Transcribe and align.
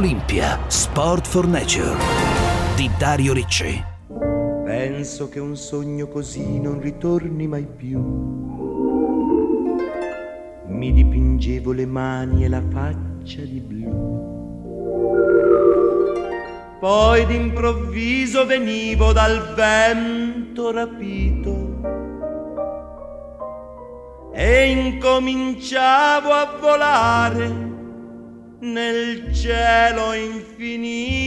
Olimpia, 0.00 0.58
Sport 0.68 1.26
for 1.26 1.46
Nature 1.46 1.94
di 2.74 2.90
Dario 2.96 3.34
Ricci. 3.34 3.84
Penso 4.64 5.28
che 5.28 5.38
un 5.40 5.54
sogno 5.58 6.08
così 6.08 6.58
non 6.58 6.80
ritorni 6.80 7.46
mai 7.46 7.66
più. 7.66 8.00
Mi 10.68 10.90
dipingevo 10.94 11.72
le 11.72 11.84
mani 11.84 12.44
e 12.44 12.48
la 12.48 12.62
faccia 12.72 13.42
di 13.42 13.60
blu. 13.60 13.90
Poi 16.80 17.26
d'improvviso 17.26 18.46
venivo 18.46 19.12
dal 19.12 19.52
vento 19.54 20.70
rapito 20.70 21.78
e 24.32 24.70
incominciavo 24.70 26.32
a 26.32 26.56
volare 26.58 27.69
nel 28.60 29.32
cielo 29.34 30.12
infinito 30.14 31.19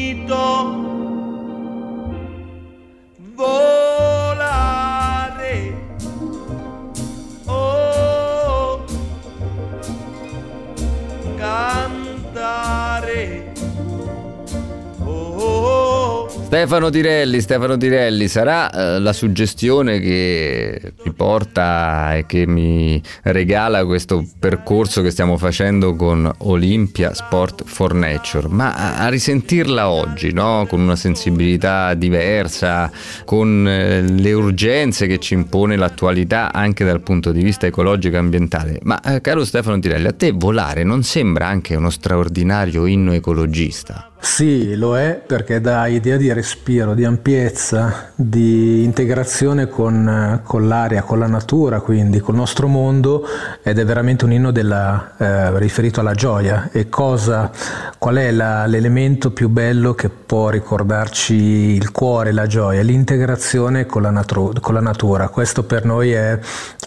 Stefano 16.53 16.91
Tirelli, 16.91 17.41
Stefano 17.41 17.77
Tirelli, 17.77 18.27
sarà 18.27 18.69
eh, 18.69 18.99
la 18.99 19.11
suggestione 19.11 19.99
che 19.99 20.93
mi 21.03 21.11
porta 21.11 22.15
e 22.15 22.27
che 22.27 22.45
mi 22.45 23.01
regala 23.23 23.83
questo 23.85 24.23
percorso 24.37 25.01
che 25.01 25.09
stiamo 25.09 25.35
facendo 25.37 25.95
con 25.95 26.31
Olympia 26.41 27.15
Sport 27.15 27.63
for 27.65 27.95
Nature, 27.95 28.49
ma 28.49 28.71
a, 28.75 28.97
a 28.97 29.09
risentirla 29.09 29.89
oggi, 29.89 30.31
no? 30.31 30.67
con 30.69 30.79
una 30.79 30.95
sensibilità 30.95 31.95
diversa, 31.95 32.91
con 33.25 33.67
eh, 33.67 34.01
le 34.01 34.33
urgenze 34.33 35.07
che 35.07 35.17
ci 35.17 35.33
impone 35.33 35.75
l'attualità 35.75 36.53
anche 36.53 36.85
dal 36.85 37.01
punto 37.01 37.31
di 37.31 37.41
vista 37.41 37.65
ecologico 37.65 38.15
e 38.15 38.19
ambientale. 38.19 38.77
Ma 38.83 39.01
eh, 39.01 39.21
caro 39.21 39.43
Stefano 39.43 39.79
Tirelli, 39.79 40.05
a 40.05 40.13
te 40.13 40.29
volare 40.31 40.83
non 40.83 41.01
sembra 41.01 41.47
anche 41.47 41.75
uno 41.75 41.89
straordinario 41.89 42.85
inno 42.85 43.11
ecologista? 43.11 44.09
Sì, 44.25 44.75
lo 44.77 44.97
è 44.97 45.21
perché 45.23 45.59
dà 45.59 45.85
idea 45.87 46.15
di 46.15 46.31
respiro, 46.31 46.93
di 46.93 47.03
ampiezza, 47.03 48.11
di 48.15 48.81
integrazione 48.81 49.67
con, 49.67 50.39
con 50.43 50.65
l'aria, 50.65 51.03
con 51.03 51.19
la 51.19 51.27
natura, 51.27 51.81
quindi 51.81 52.21
col 52.21 52.35
nostro 52.35 52.67
mondo 52.67 53.25
ed 53.61 53.77
è 53.77 53.85
veramente 53.85 54.23
un 54.23 54.31
inno 54.31 54.51
della, 54.51 55.11
eh, 55.17 55.59
riferito 55.59 55.99
alla 55.99 56.13
gioia. 56.13 56.69
E 56.71 56.87
cosa, 56.87 57.51
qual 57.97 58.15
è 58.15 58.31
la, 58.31 58.65
l'elemento 58.65 59.31
più 59.31 59.49
bello 59.49 59.93
che 59.93 60.07
può 60.09 60.49
ricordarci 60.49 61.35
il 61.35 61.91
cuore, 61.91 62.31
la 62.31 62.47
gioia? 62.47 62.81
L'integrazione 62.81 63.85
con 63.85 64.03
la, 64.03 64.09
natu- 64.09 64.57
con 64.61 64.73
la 64.73 64.81
natura. 64.81 65.27
Questo 65.27 65.63
per 65.63 65.83
noi 65.83 66.13
è 66.13 66.39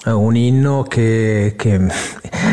un 0.06 0.34
inno 0.34 0.84
che, 0.84 1.52
che 1.54 1.78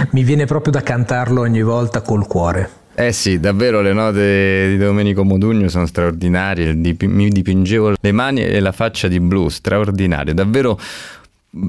mi 0.10 0.24
viene 0.24 0.46
proprio 0.46 0.74
da 0.74 0.82
cantarlo 0.82 1.40
ogni 1.40 1.64
volta 1.64 2.02
col 2.02 2.28
cuore. 2.28 2.82
Eh 2.96 3.12
sì, 3.12 3.40
davvero 3.40 3.82
le 3.82 3.92
note 3.92 4.68
di 4.70 4.78
Domenico 4.78 5.24
Modugno 5.24 5.68
sono 5.68 5.88
straordinarie, 5.88 6.76
mi 6.76 7.30
dipingevo 7.30 7.96
le 8.00 8.12
mani 8.12 8.44
e 8.44 8.60
la 8.60 8.72
faccia 8.72 9.08
di 9.08 9.20
blu, 9.20 9.50
straordinario, 9.50 10.32
davvero 10.36 10.80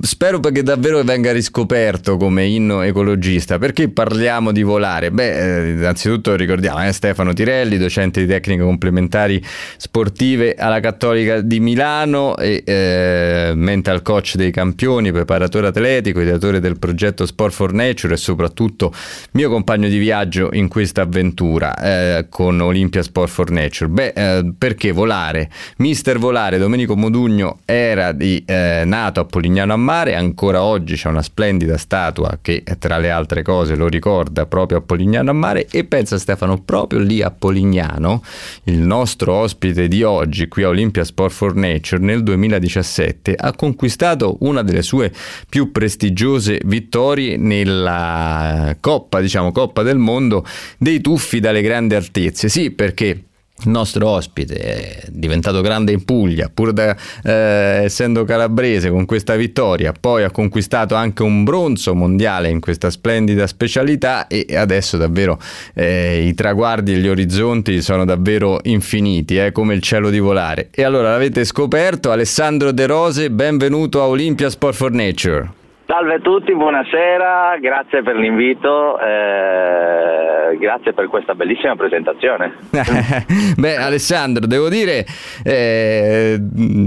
Spero 0.01 0.41
che 0.41 0.63
davvero 0.63 1.05
venga 1.05 1.31
riscoperto 1.31 2.17
come 2.17 2.47
inno 2.47 2.81
ecologista. 2.81 3.59
Perché 3.59 3.91
parliamo 3.91 4.51
di 4.51 4.63
volare? 4.63 5.11
Beh, 5.11 5.67
eh, 5.67 5.71
innanzitutto 5.73 6.35
ricordiamo 6.37 6.83
eh, 6.83 6.91
Stefano 6.91 7.35
Tirelli, 7.35 7.77
docente 7.77 8.21
di 8.21 8.27
tecniche 8.27 8.63
complementari 8.63 9.45
sportive 9.77 10.55
alla 10.55 10.81
Cattolica 10.81 11.43
di 11.43 11.61
Milano 11.61 12.35
e 12.39 12.63
eh, 12.65 13.53
mental 13.55 14.01
coach 14.01 14.37
dei 14.37 14.51
campioni, 14.51 15.13
preparatore 15.13 15.67
atletico, 15.67 16.21
ideatore 16.23 16.61
del 16.61 16.79
progetto 16.79 17.27
Sport 17.27 17.53
for 17.53 17.75
Nature 17.75 18.15
e 18.15 18.17
soprattutto 18.17 18.91
mio 19.33 19.51
compagno 19.51 19.89
di 19.89 19.99
viaggio 19.99 20.49
in 20.53 20.69
questa 20.69 21.03
avventura 21.03 21.75
eh, 21.75 22.27
con 22.31 22.59
Olympia 22.59 23.03
Sport 23.03 23.31
for 23.31 23.51
Nature. 23.51 23.91
Beh, 23.91 24.13
eh, 24.17 24.53
perché 24.57 24.93
volare? 24.93 25.51
Mister 25.77 26.17
Volare, 26.19 26.57
Domenico 26.57 26.97
Modugno 26.97 27.59
era 27.67 28.13
di, 28.13 28.43
eh, 28.47 28.85
nato 28.87 29.21
a 29.21 29.27
Polignano 29.27 29.73
a 29.75 29.77
mare, 29.77 30.15
ancora 30.15 30.63
oggi 30.63 30.95
c'è 30.95 31.09
una 31.09 31.23
splendida 31.23 31.77
statua 31.77 32.39
che 32.41 32.63
tra 32.79 32.99
le 32.99 33.11
altre 33.11 33.43
cose 33.43 33.75
lo 33.75 33.89
ricorda 33.89 34.47
proprio 34.47 34.79
a 34.79 34.81
Polignano 34.81 35.31
a 35.31 35.35
mare 35.35 35.67
e 35.71 35.85
pensa 35.85 36.19
Stefano 36.19 36.63
proprio 36.63 37.01
lì 37.01 37.23
a 37.23 37.31
Polignano, 37.31 38.23
il 38.65 38.79
nostro 38.79 39.35
ospite 39.35 39.89
di 39.89 40.03
oggi 40.03 40.49
qui 40.49 40.63
a 40.63 40.69
Olympia 40.69 41.05
Sport 41.05 41.33
for 41.33 41.55
Nature 41.55 42.03
nel 42.03 42.23
2017 42.23 43.35
ha 43.37 43.55
conquistato 43.55 44.37
una 44.41 44.63
delle 44.63 44.83
sue 44.83 45.13
più 45.49 45.71
prestigiose 45.71 46.61
vittorie 46.65 47.37
nella 47.37 48.77
Coppa, 48.81 49.21
diciamo 49.21 49.53
Coppa 49.53 49.83
del 49.83 49.99
Mondo 49.99 50.45
dei 50.79 51.01
tuffi 51.01 51.41
dalle 51.41 51.63
grandi 51.63 51.95
altezze. 51.95 52.49
Sì, 52.49 52.71
perché 52.71 53.25
il 53.65 53.71
nostro 53.71 54.09
ospite 54.09 54.55
è 54.55 55.07
diventato 55.09 55.61
grande 55.61 55.93
in 55.93 56.05
Puglia, 56.05 56.51
pur 56.53 56.73
da, 56.73 56.95
eh, 57.23 57.85
essendo 57.85 58.25
calabrese 58.25 58.91
con 58.91 59.07
questa 59.07 59.35
vittoria, 59.37 59.93
poi 59.99 60.23
ha 60.23 60.31
conquistato 60.31 60.95
anche 60.95 61.23
un 61.23 61.45
bronzo 61.45 61.95
mondiale 61.95 62.49
in 62.49 62.61
questa 62.61 62.91
splendida 62.91 63.47
specialità 63.47 64.27
e 64.27 64.47
adesso 64.57 64.97
davvero 64.97 65.39
eh, 65.75 66.27
i 66.27 66.35
traguardi 66.35 66.95
e 66.95 66.97
gli 66.99 67.09
orizzonti 67.09 67.81
sono 67.83 68.05
davvero 68.05 68.61
infiniti, 68.65 69.39
eh, 69.39 69.53
come 69.53 69.75
il 69.75 69.81
cielo 69.81 70.11
di 70.11 70.19
volare. 70.19 70.69
E 70.71 70.85
allora 70.85 71.11
l'avete 71.11 71.45
scoperto, 71.45 72.11
Alessandro 72.11 72.73
De 72.73 72.87
Rose, 72.87 73.31
benvenuto 73.31 74.01
a 74.01 74.07
Olympia 74.07 74.51
Sport 74.51 74.75
for 74.75 74.91
Nature. 74.91 75.63
Salve 75.87 76.15
a 76.15 76.19
tutti, 76.19 76.55
buonasera, 76.55 77.59
grazie 77.61 78.03
per 78.03 78.17
l'invito, 78.17 78.99
eh, 78.99 80.44
grazie 80.59 80.93
per 80.93 81.09
questa 81.09 81.35
bellissima 81.35 81.77
presentazione. 81.77 82.55
Beh 83.57 83.77
Alessandro, 83.77 84.47
devo 84.47 84.69
dire 84.69 85.07
eh, 85.43 86.41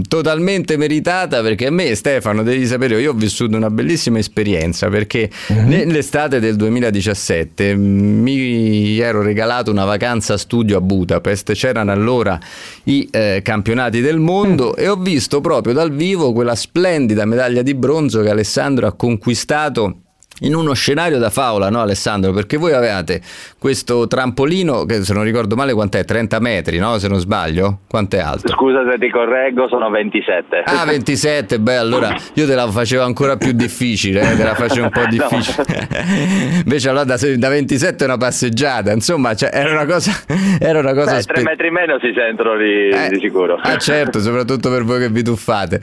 totalmente 0.07 0.78
meritata 0.78 1.41
perché 1.41 1.68
a 1.68 1.72
me 1.72 1.95
Stefano, 1.95 2.44
devi 2.44 2.66
sapere, 2.66 3.00
io 3.00 3.12
ho 3.12 3.16
vissuto 3.16 3.56
una 3.56 3.69
bellissima 3.69 4.19
esperienza 4.19 4.90
perché 4.90 5.29
mm-hmm. 5.51 5.68
nell'estate 5.68 6.40
del 6.40 6.56
2017 6.56 7.75
mi 7.75 9.00
ero 9.00 9.22
regalato 9.22 9.72
una 9.72 9.85
vacanza 9.85 10.38
studio 10.38 10.78
a 10.78 10.81
Budapest, 10.81 11.53
c'erano 11.53 11.91
allora 11.91 12.39
i 12.84 13.07
eh, 13.12 13.41
campionati 13.44 14.01
del 14.01 14.19
mondo 14.19 14.69
mm. 14.69 14.81
e 14.84 14.88
ho 14.88 14.95
visto 14.95 15.41
proprio 15.41 15.74
dal 15.74 15.91
vivo 15.91 16.34
quella 16.34 16.56
splendida 16.56 17.25
medaglia 17.25 17.62
di 17.62 17.74
bronzo 17.74 18.22
che 18.22 18.29
Alessandro 18.29 18.88
ha 18.88 18.94
conquistato 18.94 20.01
in 20.42 20.53
uno 20.53 20.74
scenario 20.74 21.18
da 21.18 21.30
favola, 21.30 21.70
no 21.70 21.81
Alessandro? 21.81 22.31
Perché 22.31 22.58
voi 22.58 22.74
avevate 22.74 23.22
questo 23.58 24.08
trampolino 24.08 24.86
che 24.86 25.03
se 25.03 25.14
non 25.14 25.24
ricordo 25.24 25.56
male 25.56 25.74
quant'è? 25.74 26.06
30 26.06 26.40
metri, 26.40 26.78
no? 26.78 26.98
Se 27.00 27.08
non 27.08 27.20
sbaglio? 27.20 27.80
Quant'è 27.88 28.20
alto? 28.20 28.50
Scusa 28.50 28.84
se 28.90 28.98
ti 29.00 29.09
correggo, 29.09 29.68
sono 29.68 29.90
27. 29.90 30.64
Ah, 30.66 30.86
27, 30.86 31.59
beh 31.59 31.78
allora 31.78 32.16
io 32.34 32.46
te 32.46 32.56
la 32.56 32.70
facevo 32.70 33.03
ancora 33.03 33.38
più 33.38 33.52
difficile, 33.53 34.34
eh? 34.34 34.36
te 34.36 34.44
la 34.44 34.56
facevo 34.56 34.86
un 34.86 34.92
po' 34.92 35.06
difficile. 35.09 35.66
No. 35.68 36.58
Invece 36.64 36.90
allora 36.90 37.04
da, 37.04 37.18
da, 37.36 37.50
27 37.50 38.04
è 38.04 38.08
una 38.08 38.18
passeggiata, 38.18 38.92
insomma 38.92 39.36
cioè, 39.36 39.50
era 39.54 39.72
una 39.72 39.86
cosa... 39.86 40.12
Era 40.59 40.80
una 40.80 40.94
cosa 40.94 41.16
beh, 41.16 41.22
spe... 41.22 41.34
3 41.34 41.44
metri 41.44 41.72
meno 41.72 41.98
si 42.00 42.12
sentono 42.16 42.58
di, 42.58 42.90
eh, 42.90 43.09
di 43.09 43.19
sicuro. 43.19 43.59
Ah 43.62 43.78
certo, 43.78 44.19
soprattutto 44.19 44.69
per 44.69 44.83
voi 44.83 45.00
che 45.00 45.10
vi 45.10 45.24
tuffate. 45.24 45.80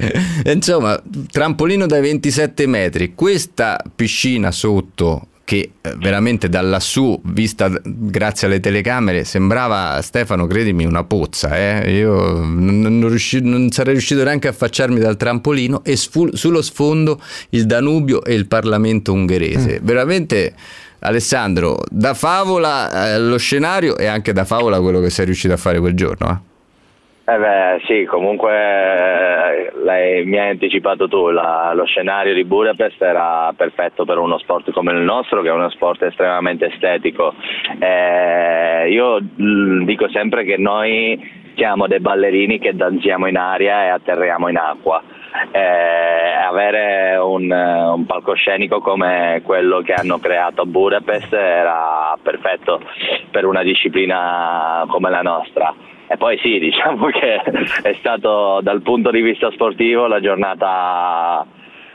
Insomma, 0.47 1.01
trampolino 1.31 1.87
dai 1.87 2.01
27 2.01 2.67
metri, 2.67 3.15
questa 3.15 3.81
piscina 3.95 4.44
piscina 4.45 4.51
sotto 4.51 5.29
che 5.45 5.73
eh, 5.83 5.93
veramente 5.99 6.49
da 6.49 6.63
lassù, 6.63 7.21
vista 7.25 7.71
grazie 7.83 8.47
alle 8.47 8.61
telecamere, 8.61 9.25
sembrava, 9.25 10.01
Stefano, 10.01 10.47
credimi, 10.47 10.87
una 10.87 11.05
pozza. 11.05 11.55
Eh? 11.57 11.99
Io 11.99 12.39
non, 12.39 12.81
non, 12.81 13.09
riusci, 13.09 13.43
non, 13.43 13.71
sarei 13.71 13.93
riuscito 13.93 14.25
neanche 14.25 14.49
a 14.49 14.51
affacciarmi 14.51 14.99
dal 14.99 15.19
trampolino 15.19 15.83
e 15.85 15.97
sfu, 15.97 16.35
sullo 16.35 16.63
sfondo 16.63 17.21
il 17.51 17.67
Danubio 17.67 18.25
e 18.25 18.33
il 18.33 18.47
Parlamento 18.49 19.13
ungherese. 19.13 19.81
Mm. 19.81 19.85
Veramente, 19.85 20.55
Alessandro, 21.01 21.77
da 21.91 22.15
favola 22.15 23.15
eh, 23.15 23.19
lo 23.19 23.37
scenario 23.37 23.99
e 23.99 24.07
anche 24.07 24.33
da 24.33 24.45
favola 24.45 24.81
quello 24.81 25.01
che 25.01 25.11
sei 25.11 25.27
riuscito 25.27 25.53
a 25.53 25.59
fare 25.59 25.79
quel 25.79 25.95
giorno. 25.95 26.31
Eh? 26.31 26.53
Eh 27.27 27.39
beh, 27.39 27.81
sì, 27.87 28.05
comunque 28.05 28.53
eh, 28.53 29.24
lei 29.83 30.25
mi 30.25 30.39
hai 30.39 30.51
anticipato 30.51 31.09
tu, 31.09 31.29
la, 31.29 31.73
lo 31.75 31.85
scenario 31.85 32.35
di 32.35 32.45
Budapest 32.45 33.01
era 33.01 33.53
perfetto 33.57 34.05
per 34.05 34.19
uno 34.19 34.39
sport 34.39 34.71
come 34.73 34.93
il 34.93 35.01
nostro, 35.01 35.43
che 35.43 35.49
è 35.49 35.53
uno 35.53 35.71
sport 35.71 36.03
estremamente 36.03 36.67
estetico. 36.67 37.35
Eh, 37.79 38.89
io 38.91 39.19
dico 39.85 40.09
sempre 40.09 40.45
che 40.45 40.57
noi 40.59 41.43
siamo 41.57 41.87
dei 41.87 42.01
ballerini 42.01 42.59
che 42.59 42.75
danziamo 42.75 43.27
in 43.27 43.37
aria 43.37 43.85
e 43.85 43.89
atterriamo 43.89 44.49
in 44.49 44.57
acqua. 44.57 45.03
Eh, 45.51 45.59
avere 46.47 47.17
un, 47.17 47.51
un, 47.51 48.07
palcoscenico 48.07 48.79
come 48.81 49.41
quello 49.45 49.81
che 49.81 49.93
hanno 49.93 50.19
creato 50.19 50.63
a 50.63 50.65
Budapest 50.65 51.33
era 51.33 52.14
perfetto 52.25 52.81
per 53.31 53.45
una 53.45 53.63
disciplina 53.63 54.85
come 54.89 55.11
la 55.11 55.23
nostra. 55.23 55.73
E 56.09 56.17
poi 56.17 56.39
sì, 56.39 56.59
diciamo 56.61 57.07
che 57.07 57.37
è 57.83 57.95
stato 58.01 58.61
dal 58.63 58.83
punto 58.83 59.11
di 59.11 59.21
vista 59.21 59.51
sportivo 59.53 60.09
la 60.09 60.21
giornata 60.21 61.47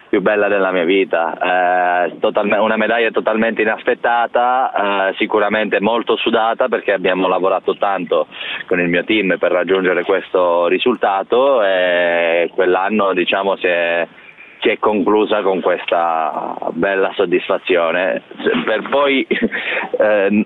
più 0.09 0.21
bella 0.21 0.47
della 0.47 0.71
mia 0.71 0.85
vita, 0.85 2.07
eh, 2.07 2.57
una 2.59 2.77
medaglia 2.77 3.11
totalmente 3.11 3.61
inaspettata, 3.61 5.09
eh, 5.09 5.13
sicuramente 5.17 5.79
molto 5.79 6.15
sudata 6.17 6.67
perché 6.67 6.93
abbiamo 6.93 7.27
lavorato 7.27 7.77
tanto 7.77 8.25
con 8.65 8.79
il 8.79 8.89
mio 8.89 9.03
team 9.03 9.37
per 9.37 9.51
raggiungere 9.51 10.03
questo 10.03 10.65
risultato 10.65 11.63
e 11.63 12.49
quell'anno 12.55 13.13
diciamo 13.13 13.55
si 13.57 13.67
è, 13.67 14.07
si 14.59 14.69
è 14.69 14.77
conclusa 14.79 15.41
con 15.41 15.61
questa 15.61 16.55
bella 16.71 17.11
soddisfazione. 17.15 18.21
Per 18.65 18.89
poi 18.89 19.25
eh, 19.99 20.45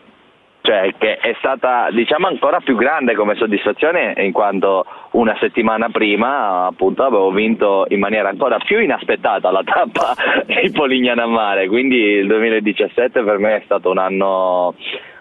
cioè 0.63 0.93
che 0.97 1.17
è 1.17 1.35
stata 1.39 1.89
diciamo 1.91 2.27
ancora 2.27 2.61
più 2.61 2.77
grande 2.77 3.15
come 3.15 3.35
soddisfazione 3.35 4.13
in 4.17 4.31
quanto 4.31 4.85
una 5.11 5.35
settimana 5.37 5.89
prima 5.89 6.67
appunto 6.67 7.03
avevo 7.03 7.31
vinto 7.31 7.85
in 7.89 7.99
maniera 7.99 8.29
ancora 8.29 8.57
più 8.59 8.79
inaspettata 8.79 9.51
la 9.51 9.61
tappa 9.63 10.13
di 10.47 10.71
Polignano 10.71 11.23
a 11.23 11.27
Mare, 11.27 11.67
quindi 11.67 11.97
il 11.97 12.27
2017 12.27 13.23
per 13.23 13.39
me 13.39 13.57
è 13.57 13.61
stato 13.65 13.91
un 13.91 13.97
anno, 13.97 14.75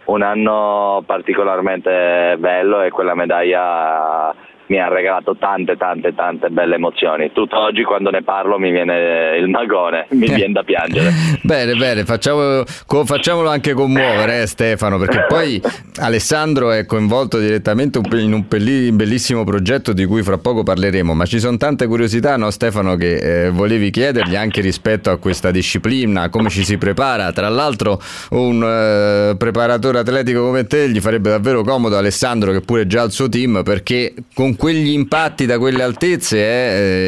un 0.05 0.23
anno 0.23 1.03
particolarmente 1.05 2.37
bello 2.38 2.81
e 2.83 2.91
quella 2.91 3.17
medaglia 3.17 4.33
mi 4.73 4.81
ha 4.81 4.89
regalato 4.89 5.37
tante 5.37 5.77
tante 5.77 6.15
tante 6.15 6.49
belle 6.49 6.77
emozioni. 6.77 7.31
Tutt'oggi 7.31 7.83
quando 7.83 8.09
ne 8.09 8.23
parlo 8.23 8.59
mi 8.59 8.71
viene 8.71 9.37
il 9.37 9.49
magone, 9.49 10.07
mi 10.13 10.25
eh. 10.25 10.35
viene 10.35 10.55
da 10.55 10.63
piangere. 10.63 11.11
bene, 11.45 11.75
bene, 11.75 12.05
facciamo, 12.07 12.65
facciamolo 12.65 13.51
anche 13.51 13.75
commuovere 13.75 14.41
eh, 14.41 14.47
Stefano, 14.47 14.97
perché 14.97 15.27
poi 15.29 15.61
Alessandro 16.01 16.71
è 16.71 16.87
coinvolto 16.87 17.39
direttamente 17.39 18.01
in 18.13 18.33
un 18.33 18.47
bellissimo 18.49 19.45
progetto 19.45 19.93
di 19.93 20.07
cui 20.07 20.23
fra 20.23 20.39
poco 20.39 20.63
parleremo, 20.63 21.13
ma 21.13 21.27
ci 21.27 21.39
sono 21.39 21.59
tante 21.59 21.87
curiosità, 21.87 22.39
no 22.39 22.51
Stefano, 22.51 22.97
che 22.97 23.17
eh, 23.45 23.51
volevi 23.51 23.91
chiedergli 23.91 24.37
anche 24.37 24.63
rispetto 24.63 25.11
a 25.11 25.19
questa 25.19 25.51
disciplina, 25.51 26.31
come 26.31 26.49
ci 26.49 26.65
si 26.65 26.79
prepara. 26.79 27.31
Tra 27.33 27.51
l'altro 27.51 28.01
un 28.31 28.63
eh, 28.65 29.37
preparatore 29.37 29.99
atletico 29.99 30.45
come 30.45 30.65
te 30.65 30.89
gli 30.89 31.01
farebbe 31.01 31.29
davvero 31.29 31.63
comodo 31.63 31.99
Alessandro, 31.99 32.53
che 32.53 32.63
pure 32.63 32.87
già 32.87 33.03
ha 33.03 33.05
il 33.05 33.13
suo 33.13 33.29
team, 33.29 33.63
perché 33.63 34.15
con 34.33 34.57
quegli 34.62 34.91
impatti 34.91 35.44
da 35.44 35.59
quelle 35.59 35.82
altezze 35.82 36.37
eh, 36.37 36.43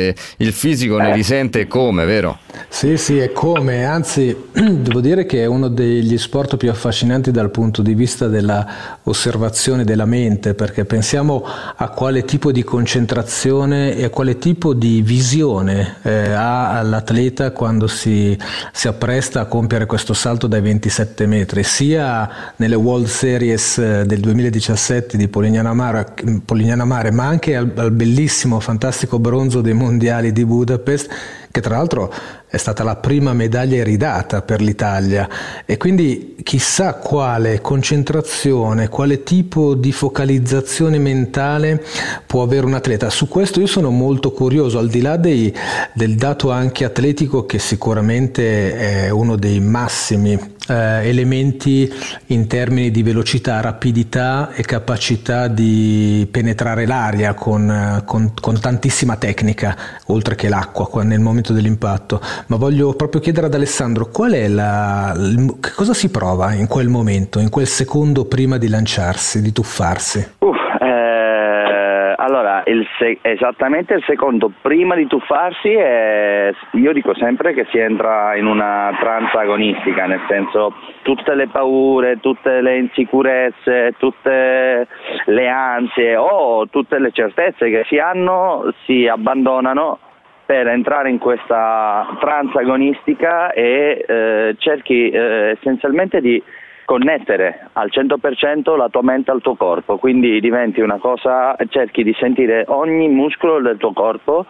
eh, 0.09 0.15
il 0.39 0.53
fisico 0.53 0.99
ne 0.99 1.15
risente 1.15 1.69
come, 1.69 2.05
vero? 2.05 2.41
Sì, 2.69 2.97
sì, 2.97 3.19
è 3.19 3.31
come, 3.31 3.85
anzi 3.85 4.35
devo 4.51 5.01
dire 5.01 5.25
che 5.25 5.43
è 5.43 5.47
uno 5.47 5.69
degli 5.69 6.19
sport 6.19 6.57
più 6.57 6.69
affascinanti 6.69 7.31
dal 7.31 7.53
punto 7.53 7.81
di 7.81 7.95
vista 7.95 8.27
dell'osservazione 8.27 9.85
della 9.85 10.05
mente, 10.05 10.55
perché 10.55 10.85
pensiamo 10.85 11.47
a 11.77 11.89
quale 11.91 12.25
tipo 12.25 12.51
di 12.51 12.65
concentrazione 12.65 13.95
e 13.95 14.03
a 14.03 14.11
quale 14.11 14.39
tipo 14.39 14.75
di 14.75 15.01
visione 15.03 15.99
eh, 16.03 16.33
ha 16.33 16.83
l'atleta 16.83 17.53
quando 17.53 17.87
si, 17.87 18.37
si 18.73 18.89
appresta 18.89 19.43
a 19.43 19.47
compiere 19.47 19.87
questo 19.87 20.13
salto 20.13 20.49
dai 20.49 20.61
27 20.61 21.25
metri, 21.27 21.63
sia 21.63 22.53
nelle 22.57 22.75
World 22.75 23.07
Series 23.07 23.79
eh, 23.79 24.05
del 24.05 24.19
2017 24.19 25.17
di 25.17 25.29
Polignano 25.29 25.73
Mare, 25.73 26.15
Polignano 26.45 26.85
Mare 26.85 27.13
ma 27.13 27.27
anche 27.27 27.44
anche 27.45 27.57
al, 27.57 27.73
al 27.77 27.91
bellissimo, 27.91 28.59
fantastico 28.59 29.19
bronzo 29.19 29.61
dei 29.61 29.75
mondiali 29.75 30.33
di 30.33 30.47
Budapest, 30.47 31.11
che 31.55 31.61
tra 31.61 31.77
l'altro 31.77 32.13
è 32.49 32.57
stata 32.57 32.83
la 32.83 32.97
prima 32.97 33.33
medaglia 33.33 33.77
iridata 33.77 34.43
per 34.43 34.61
l'Italia 34.61 35.29
e 35.65 35.77
quindi 35.77 36.35
chissà 36.43 36.95
quale 36.95 37.61
concentrazione, 37.61 38.89
quale 38.89 39.23
tipo 39.23 39.75
di 39.75 39.93
focalizzazione 39.93 40.99
mentale 40.99 41.81
può 42.27 42.43
avere 42.43 42.67
un 42.67 42.75
atleta. 42.75 43.09
Su 43.09 43.29
questo 43.29 43.61
io 43.61 43.69
sono 43.69 43.91
molto 43.91 44.33
curioso, 44.33 44.81
al 44.81 44.89
di 44.89 45.01
là 45.01 45.17
dei, 45.17 45.55
del 45.93 46.17
dato 46.17 46.51
anche 46.51 46.85
atletico 46.85 47.47
che 47.47 47.61
sicuramente 47.61 49.05
è 49.07 49.11
uno 49.11 49.37
dei 49.37 49.61
massimi 49.61 50.37
eh, 50.69 51.09
elementi 51.09 51.93
in 52.27 52.47
termini 52.47 52.91
di 52.91 53.03
velocità, 53.03 53.61
rapidità 53.61 54.51
e 54.53 54.63
capacità 54.63 55.49
di 55.49 56.27
penetrare 56.31 56.87
l'aria 56.87 57.35
con, 57.35 58.03
con, 58.05 58.33
con 58.41 58.61
tantissima 58.61 59.17
tecnica, 59.17 59.77
oltre 60.07 60.35
che 60.35 60.49
l'acqua 60.49 61.03
nel 61.03 61.21
momento 61.21 61.44
dell'impatto. 61.53 62.21
Ma 62.49 62.57
voglio 62.57 62.95
proprio 62.95 63.21
chiedere 63.21 63.47
ad 63.47 63.55
Alessandro 63.55 64.09
qual 64.13 64.33
è 64.33 64.49
la, 64.49 65.13
che 65.61 65.73
cosa 65.75 65.95
si 65.95 66.11
prova 66.11 66.53
in 66.53 66.67
quel 66.67 66.89
momento, 66.89 67.39
in 67.39 67.51
quel 67.51 67.67
secondo 67.67 68.27
prima 68.27 68.59
di 68.59 68.69
lanciarsi, 68.69 69.43
di 69.43 69.53
tuffarsi? 69.53 70.37
Uh, 70.39 70.55
eh, 70.81 72.15
allora, 72.17 72.63
il 72.67 72.87
se- 72.99 73.19
esattamente 73.23 73.95
il 73.95 74.03
secondo 74.07 74.51
prima 74.61 74.95
di 74.95 75.07
tuffarsi 75.07 75.71
è, 75.73 76.53
io 76.73 76.93
dico 76.93 77.15
sempre 77.15 77.53
che 77.55 77.67
si 77.71 77.79
entra 77.79 78.37
in 78.37 78.47
una 78.47 78.97
trance 79.01 79.37
agonistica, 79.37 80.07
nel 80.07 80.21
senso 80.29 80.73
tutte 81.03 81.35
le 81.35 81.49
paure, 81.49 82.21
tutte 82.21 82.61
le 82.61 82.79
insicurezze, 82.79 83.95
tutte 83.99 84.89
le 85.27 85.49
ansie 85.49 86.17
o 86.17 86.67
tutte 86.69 86.99
le 86.99 87.11
certezze 87.13 87.69
che 87.71 87.85
si 87.89 87.99
hanno 87.99 88.73
si 88.85 89.07
abbandonano 89.07 89.99
per 90.45 90.67
entrare 90.69 91.11
in 91.11 91.19
questa 91.19 92.17
trance 92.21 92.59
agonistica 92.59 93.53
e 93.53 94.05
eh, 94.07 94.55
cerchi 94.59 95.11
eh, 95.11 95.57
essenzialmente 95.59 96.21
di 96.21 96.43
connettere 96.85 97.69
al 97.73 97.91
100% 97.91 98.77
la 98.77 98.89
tua 98.89 99.03
mente 99.03 99.31
al 99.31 99.41
tuo 99.41 99.55
corpo, 99.55 99.97
quindi 99.97 100.41
diventi 100.41 100.81
una 100.81 100.99
cosa, 100.99 101.57
cerchi 101.69 102.03
di 102.03 102.15
sentire 102.19 102.65
ogni 102.69 103.09
muscolo 103.09 103.61
del 103.61 103.79
tuo 103.79 103.93
corpo 103.93 104.47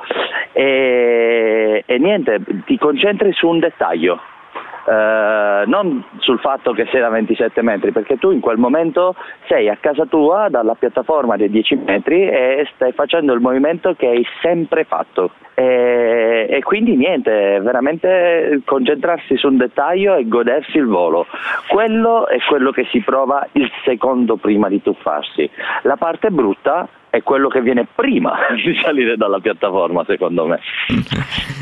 e, 0.52 1.84
e 1.86 1.98
niente, 1.98 2.40
ti 2.64 2.76
concentri 2.76 3.32
su 3.32 3.48
un 3.48 3.60
dettaglio, 3.60 4.20
eh, 4.86 5.64
non 5.66 6.04
sul 6.18 6.38
fatto 6.38 6.72
che 6.72 6.86
sei 6.90 7.00
da 7.00 7.08
27 7.08 7.62
metri, 7.62 7.92
perché 7.92 8.18
tu 8.18 8.30
in 8.30 8.40
quel 8.40 8.58
momento 8.58 9.14
sei 9.46 9.68
a 9.68 9.76
casa 9.80 10.06
tua 10.06 10.48
dalla 10.48 10.74
piattaforma 10.74 11.36
dei 11.36 11.50
10 11.50 11.76
metri 11.76 12.28
e 12.28 12.68
stai 12.74 12.92
facendo 12.92 13.32
il 13.32 13.40
movimento 13.40 13.94
che 13.94 14.06
hai 14.06 14.26
sempre 14.40 14.84
fatto. 14.84 15.30
E, 15.54 16.46
e 16.50 16.62
quindi 16.62 16.96
niente, 16.96 17.60
veramente 17.60 18.60
concentrarsi 18.64 19.36
su 19.36 19.46
un 19.46 19.56
dettaglio 19.56 20.16
e 20.16 20.26
godersi 20.26 20.78
il 20.78 20.86
volo. 20.86 21.26
Quello 21.68 22.26
è 22.26 22.38
quello 22.48 22.72
che 22.72 22.86
si 22.90 23.00
prova 23.00 23.46
il 23.52 23.70
secondo 23.84 24.36
prima 24.36 24.68
di 24.68 24.82
tuffarsi. 24.82 25.48
La 25.82 25.96
parte 25.96 26.30
brutta 26.30 26.88
è 27.14 27.22
quello 27.22 27.46
che 27.48 27.60
viene 27.60 27.86
prima 27.94 28.32
di 28.54 28.74
salire 28.82 29.16
dalla 29.16 29.38
piattaforma, 29.38 30.04
secondo 30.04 30.46
me. 30.46 30.58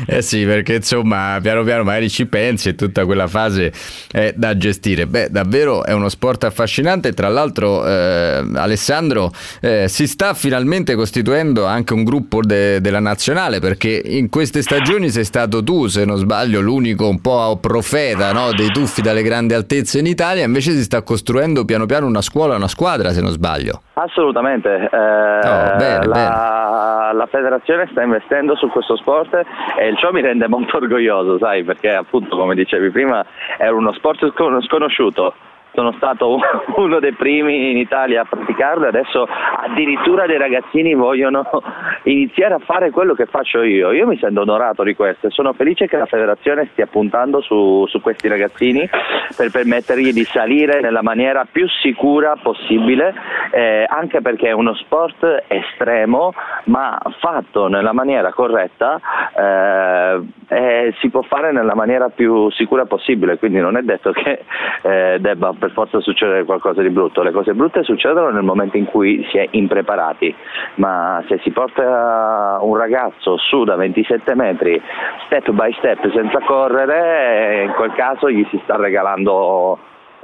Eh 0.07 0.23
sì, 0.23 0.45
perché 0.45 0.75
insomma, 0.75 1.37
piano 1.41 1.61
piano 1.63 1.83
magari 1.83 2.09
ci 2.09 2.25
pensi 2.25 2.69
e 2.69 2.75
tutta 2.75 3.05
quella 3.05 3.27
fase 3.27 3.71
è 4.11 4.33
da 4.35 4.57
gestire. 4.57 5.05
Beh, 5.05 5.29
davvero 5.29 5.85
è 5.85 5.93
uno 5.93 6.09
sport 6.09 6.45
affascinante. 6.45 7.13
Tra 7.13 7.27
l'altro, 7.27 7.85
eh, 7.85 8.43
Alessandro 8.55 9.29
eh, 9.61 9.87
si 9.87 10.07
sta 10.07 10.33
finalmente 10.33 10.95
costituendo 10.95 11.65
anche 11.65 11.93
un 11.93 12.03
gruppo 12.03 12.41
de- 12.41 12.81
della 12.81 12.99
nazionale 12.99 13.59
perché 13.59 14.01
in 14.03 14.29
queste 14.29 14.63
stagioni 14.63 15.09
sei 15.09 15.23
stato 15.23 15.63
tu, 15.63 15.85
se 15.85 16.03
non 16.03 16.17
sbaglio, 16.17 16.61
l'unico 16.61 17.07
un 17.07 17.21
po' 17.21 17.59
profeta 17.61 18.31
no, 18.33 18.51
dei 18.53 18.71
tuffi 18.71 19.01
dalle 19.01 19.21
grandi 19.21 19.53
altezze 19.53 19.99
in 19.99 20.07
Italia. 20.07 20.43
Invece 20.45 20.71
si 20.71 20.81
sta 20.81 21.03
costruendo 21.03 21.63
piano 21.63 21.85
piano 21.85 22.07
una 22.07 22.21
scuola, 22.21 22.55
una 22.55 22.67
squadra, 22.67 23.11
se 23.11 23.21
non 23.21 23.29
sbaglio. 23.29 23.81
Assolutamente. 23.93 24.89
Eh, 24.91 25.42
Oh, 25.49 25.75
bene, 25.77 26.05
la, 26.05 26.13
bene. 26.13 27.13
la, 27.17 27.27
federazione 27.27 27.87
sta 27.91 28.01
investendo 28.01 28.55
su 28.55 28.69
questo 28.69 28.95
sport 28.97 29.33
e 29.35 29.95
ciò 29.97 30.11
mi 30.11 30.21
rende 30.21 30.47
molto 30.47 30.77
orgoglioso, 30.77 31.37
sai, 31.37 31.63
perché 31.63 31.93
appunto 31.93 32.35
come 32.37 32.55
dicevi 32.55 32.89
prima 32.89 33.25
è 33.57 33.67
uno 33.67 33.93
sport 33.93 34.31
sconosciuto 34.33 35.33
sono 35.73 35.91
stato 35.93 36.39
uno 36.77 36.99
dei 36.99 37.13
primi 37.13 37.71
in 37.71 37.77
Italia 37.77 38.21
a 38.21 38.25
praticarlo 38.25 38.87
adesso 38.87 39.27
addirittura 39.57 40.25
dei 40.25 40.37
ragazzini 40.37 40.93
vogliono 40.93 41.43
iniziare 42.03 42.55
a 42.55 42.59
fare 42.59 42.91
quello 42.91 43.13
che 43.13 43.25
faccio 43.25 43.61
io. 43.61 43.91
Io 43.91 44.07
mi 44.07 44.17
sento 44.17 44.41
onorato 44.41 44.83
di 44.83 44.95
questo 44.95 45.27
e 45.27 45.31
sono 45.31 45.53
felice 45.53 45.87
che 45.87 45.97
la 45.97 46.05
federazione 46.05 46.69
stia 46.71 46.85
puntando 46.85 47.41
su, 47.41 47.85
su 47.87 48.01
questi 48.01 48.27
ragazzini 48.27 48.87
per 49.35 49.49
permettergli 49.51 50.11
di 50.11 50.23
salire 50.23 50.79
nella 50.81 51.01
maniera 51.01 51.45
più 51.49 51.67
sicura 51.67 52.35
possibile, 52.41 53.13
eh, 53.51 53.85
anche 53.87 54.21
perché 54.21 54.49
è 54.49 54.51
uno 54.51 54.73
sport 54.75 55.43
estremo 55.47 56.33
ma 56.65 56.99
fatto 57.19 57.67
nella 57.67 57.93
maniera 57.93 58.31
corretta 58.31 58.99
eh, 59.35 60.21
eh, 60.47 60.93
si 60.99 61.09
può 61.09 61.21
fare 61.23 61.51
nella 61.51 61.75
maniera 61.75 62.09
più 62.09 62.49
sicura 62.51 62.85
possibile, 62.85 63.37
quindi 63.37 63.59
non 63.59 63.77
è 63.77 63.81
detto 63.81 64.11
che 64.11 64.43
eh, 64.81 65.17
debba 65.19 65.53
per 65.63 65.71
forza 65.71 66.01
succedere 66.01 66.43
qualcosa 66.43 66.81
di 66.81 66.89
brutto, 66.89 67.23
le 67.23 67.31
cose 67.31 67.53
brutte 67.53 67.83
succedono 67.83 68.29
nel 68.31 68.43
momento 68.43 68.75
in 68.75 68.83
cui 68.83 69.25
si 69.29 69.37
è 69.37 69.47
impreparati, 69.51 70.35
ma 70.75 71.23
se 71.29 71.39
si 71.41 71.51
porta 71.51 72.57
un 72.59 72.75
ragazzo 72.75 73.37
su 73.37 73.63
da 73.63 73.75
27 73.77 74.35
metri 74.35 74.81
step 75.25 75.51
by 75.51 75.71
step 75.77 76.11
senza 76.11 76.39
correre, 76.45 77.63
in 77.63 77.71
quel 77.71 77.93
caso 77.93 78.29
gli 78.29 78.45
si 78.49 78.59
sta 78.63 78.75
regalando 78.75 79.79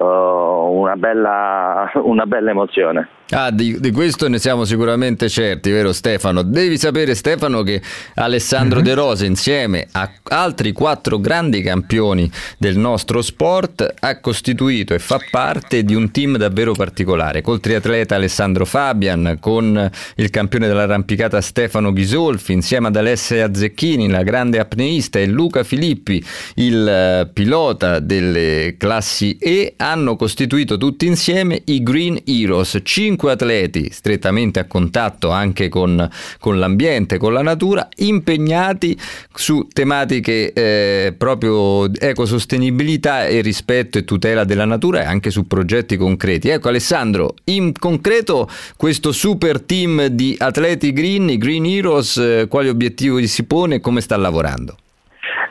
una, 0.05 0.95
bella, 0.95 1.91
una 2.03 2.25
bella 2.25 2.51
emozione. 2.51 3.09
Ah, 3.31 3.51
di, 3.51 3.79
di, 3.79 3.91
questo 3.91 4.27
ne 4.27 4.39
siamo 4.39 4.65
sicuramente 4.65 5.29
certi, 5.29 5.69
vero 5.69 5.93
Stefano? 5.93 6.41
Devi 6.41 6.79
sapere 6.79 7.13
Stefano 7.13 7.61
che 7.61 7.79
Alessandro 8.15 8.77
mm-hmm. 8.77 8.87
De 8.87 8.93
Rose 8.95 9.25
insieme 9.27 9.87
a 9.91 10.09
altri 10.29 10.71
quattro 10.71 11.19
grandi 11.19 11.61
campioni 11.61 12.29
del 12.57 12.79
nostro 12.79 13.21
sport 13.21 13.93
ha 13.99 14.19
costituito 14.19 14.95
e 14.95 14.99
fa 14.99 15.19
parte 15.29 15.83
di 15.83 15.93
un 15.93 16.09
team 16.09 16.37
davvero 16.37 16.73
particolare, 16.73 17.41
col 17.41 17.59
triatleta 17.59 18.15
Alessandro 18.15 18.65
Fabian, 18.65 19.37
con 19.39 19.89
il 20.15 20.29
campione 20.31 20.65
dell'arrampicata 20.65 21.39
Stefano 21.39 21.93
Ghisolfi, 21.93 22.53
insieme 22.53 22.87
ad 22.87 22.95
Alessia 22.95 23.53
Zecchini, 23.53 24.09
la 24.09 24.23
grande 24.23 24.57
apneista, 24.57 25.19
e 25.19 25.27
Luca 25.27 25.63
Filippi, 25.63 26.23
il 26.55 26.87
eh, 26.87 27.29
pilota 27.31 27.99
delle 27.99 28.73
classi 28.79 29.37
E, 29.37 29.75
hanno 29.89 30.15
costituito 30.15 30.77
tutti 30.77 31.05
insieme 31.05 31.61
i 31.65 31.83
Green 31.83 32.21
Heroes, 32.25 32.79
5 32.83 33.17
cinque 33.19 33.31
atleti 33.31 33.89
strettamente 33.91 34.59
a 34.59 34.65
contatto 34.65 35.29
anche 35.29 35.67
con, 35.67 36.07
con 36.39 36.59
l'ambiente, 36.59 37.17
con 37.17 37.33
la 37.33 37.41
natura, 37.41 37.87
impegnati 37.97 38.97
su 39.33 39.67
tematiche 39.67 40.53
eh, 40.53 41.13
proprio 41.17 41.91
ecosostenibilità 41.93 43.25
e 43.25 43.41
rispetto 43.41 43.97
e 43.97 44.05
tutela 44.05 44.43
della 44.43 44.65
natura 44.65 45.01
e 45.01 45.05
anche 45.05 45.31
su 45.31 45.47
progetti 45.47 45.97
concreti. 45.97 46.49
Ecco 46.49 46.69
Alessandro, 46.69 47.33
in 47.45 47.73
concreto 47.77 48.47
questo 48.77 49.11
super 49.11 49.61
team 49.61 50.05
di 50.05 50.35
atleti 50.37 50.93
green, 50.93 51.29
i 51.29 51.37
Green 51.37 51.65
Heroes, 51.65 52.17
eh, 52.17 52.47
quali 52.47 52.69
obiettivi 52.69 53.27
si 53.27 53.45
pone 53.45 53.75
e 53.75 53.79
come 53.79 54.01
sta 54.01 54.15
lavorando? 54.17 54.77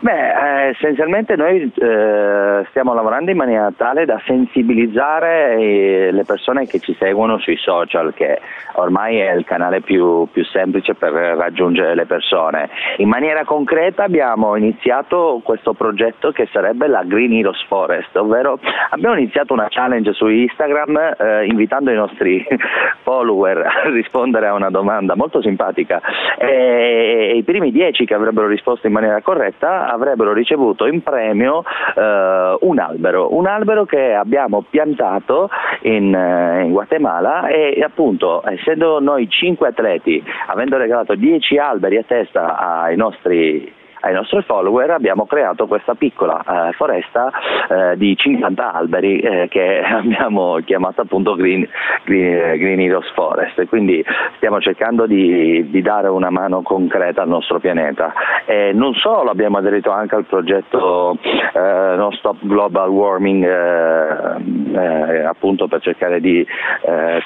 Beh, 0.01 0.11
eh, 0.13 0.58
essenzialmente 0.69 1.37
noi 1.37 1.73
eh, 1.75 2.67
stiamo 2.69 2.95
lavorando 2.95 3.31
in 3.31 3.37
maniera 3.37 3.73
tale 3.77 4.05
da 4.05 4.21
sensibilizzare 4.27 5.57
eh, 5.57 6.11
le 6.13 6.25
persone 6.25 6.67
che 6.67 6.79
ci 6.79 6.95
seguono 6.99 7.39
sui 7.39 7.57
social, 7.57 8.13
che 8.15 8.41
ormai 8.75 9.19
è 9.19 9.33
il 9.33 9.45
canale 9.45 9.81
più, 9.81 10.29
più, 10.31 10.45
semplice 10.45 10.95
per 10.95 11.13
raggiungere 11.13 11.95
le 11.95 12.07
persone. 12.07 12.69
In 12.99 13.09
maniera 13.09 13.45
concreta 13.45 14.05
abbiamo 14.05 14.57
iniziato 14.57 15.41
questo 15.43 15.73
progetto 15.73 16.31
che 16.31 16.49
sarebbe 16.53 16.87
la 16.87 17.03
Green 17.05 17.33
Heroes 17.33 17.63
Forest, 17.67 18.15
ovvero 18.17 18.59
abbiamo 18.91 19.17
iniziato 19.17 19.53
una 19.53 19.69
challenge 19.69 20.13
su 20.13 20.27
Instagram 20.27 21.15
eh, 21.19 21.47
invitando 21.47 21.91
i 21.91 21.95
nostri 21.95 22.47
follower 23.03 23.59
a 23.59 23.89
rispondere 23.91 24.47
a 24.47 24.55
una 24.55 24.71
domanda 24.71 25.17
molto 25.17 25.41
simpatica 25.41 26.01
e, 26.37 27.31
e 27.33 27.37
i 27.37 27.43
primi 27.43 27.71
dieci 27.71 28.05
che 28.05 28.15
avrebbero 28.15 28.47
risposto 28.47 28.87
in 28.87 28.93
maniera 28.93 29.23
corretta 29.23 29.91
avrebbero 29.91 30.33
ricevuto 30.33 30.57
in 30.91 31.03
premio 31.03 31.63
eh, 31.95 32.57
un 32.61 32.79
albero, 32.79 33.35
un 33.35 33.47
albero 33.47 33.85
che 33.85 34.15
abbiamo 34.15 34.65
piantato 34.69 35.49
in, 35.83 36.15
eh, 36.15 36.65
in 36.65 36.73
Guatemala 36.73 37.49
e 37.49 37.81
appunto 37.83 38.43
essendo 38.49 39.01
noi 39.01 39.29
cinque 39.29 39.69
atleti, 39.69 40.23
avendo 40.47 40.77
regalato 40.77 41.15
dieci 41.15 41.59
alberi 41.59 41.97
a 41.97 42.05
testa 42.07 42.57
ai 42.59 42.97
nostri 42.97 43.73
ai 44.01 44.13
nostri 44.13 44.43
follower 44.43 44.91
abbiamo 44.91 45.27
creato 45.27 45.67
questa 45.67 45.95
piccola 45.95 46.43
eh, 46.69 46.73
foresta 46.73 47.31
eh, 47.69 47.97
di 47.97 48.17
50 48.17 48.73
alberi 48.73 49.19
eh, 49.19 49.49
che 49.49 49.83
abbiamo 49.83 50.59
chiamato 50.65 51.01
appunto 51.01 51.35
Green, 51.35 51.67
Green, 52.05 52.59
Green 52.59 52.81
Heroes 52.81 53.11
Forest. 53.13 53.67
Quindi 53.67 54.05
stiamo 54.37 54.61
cercando 54.61 55.07
di, 55.07 55.69
di, 55.71 55.83
dare 55.83 56.09
una 56.09 56.31
mano 56.31 56.63
concreta 56.63 57.23
al 57.23 57.29
nostro 57.29 57.59
pianeta. 57.59 58.13
E 58.45 58.73
non 58.73 58.95
solo 58.95 59.31
abbiamo 59.31 59.59
aderito 59.59 59.91
anche 59.91 60.15
al 60.15 60.25
progetto 60.25 61.19
eh, 61.23 61.95
Non 61.97 62.13
Stop 62.13 62.39
Global 62.43 62.89
Warming 62.89 63.45
eh, 63.45 64.37
eh, 64.75 65.25
appunto 65.25 65.67
per 65.67 65.81
cercare 65.81 66.21
di 66.21 66.47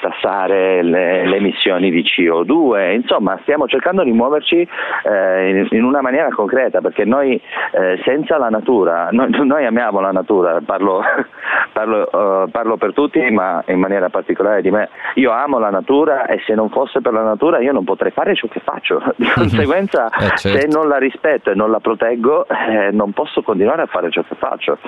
tassare 0.00 0.82
le, 0.82 1.26
le, 1.26 1.36
emissioni 1.36 1.90
di 1.90 2.02
CO2, 2.02 2.94
insomma 2.94 3.38
stiamo 3.42 3.66
cercando 3.66 4.02
di 4.02 4.12
muoverci 4.12 4.56
in, 5.04 5.66
in 5.70 5.84
una 5.84 6.00
maniera 6.00 6.28
concreta 6.30 6.61
concreta 6.62 6.80
perché 6.80 7.04
noi 7.04 7.40
eh, 7.72 8.00
senza 8.04 8.38
la 8.38 8.48
natura, 8.48 9.08
noi, 9.10 9.30
noi, 9.44 9.66
amiamo 9.66 10.00
la 10.00 10.12
natura, 10.12 10.60
parlo, 10.64 11.02
parlo, 11.72 12.08
uh, 12.12 12.50
parlo, 12.50 12.76
per 12.76 12.92
tutti 12.92 13.20
ma 13.30 13.62
in 13.66 13.78
maniera 13.78 14.08
particolare 14.08 14.62
di 14.62 14.70
me, 14.70 14.88
io 15.14 15.32
amo 15.32 15.58
la 15.58 15.70
natura 15.70 16.26
e 16.26 16.40
se 16.46 16.54
non 16.54 16.70
fosse 16.70 17.00
per 17.00 17.12
la 17.12 17.22
natura 17.22 17.60
io 17.60 17.72
non 17.72 17.84
potrei 17.84 18.12
fare 18.12 18.34
ciò 18.34 18.46
che 18.48 18.60
faccio, 18.60 19.02
di 19.16 19.28
conseguenza 19.28 20.08
eh, 20.08 20.36
certo. 20.36 20.58
se 20.58 20.66
non 20.68 20.88
la 20.88 20.98
rispetto 20.98 21.50
e 21.50 21.54
non 21.54 21.70
la 21.70 21.80
proteggo 21.80 22.46
eh, 22.46 22.90
non 22.92 23.12
posso 23.12 23.42
continuare 23.42 23.82
a 23.82 23.86
fare 23.86 24.10
ciò 24.10 24.22
che 24.22 24.34
faccio. 24.36 24.78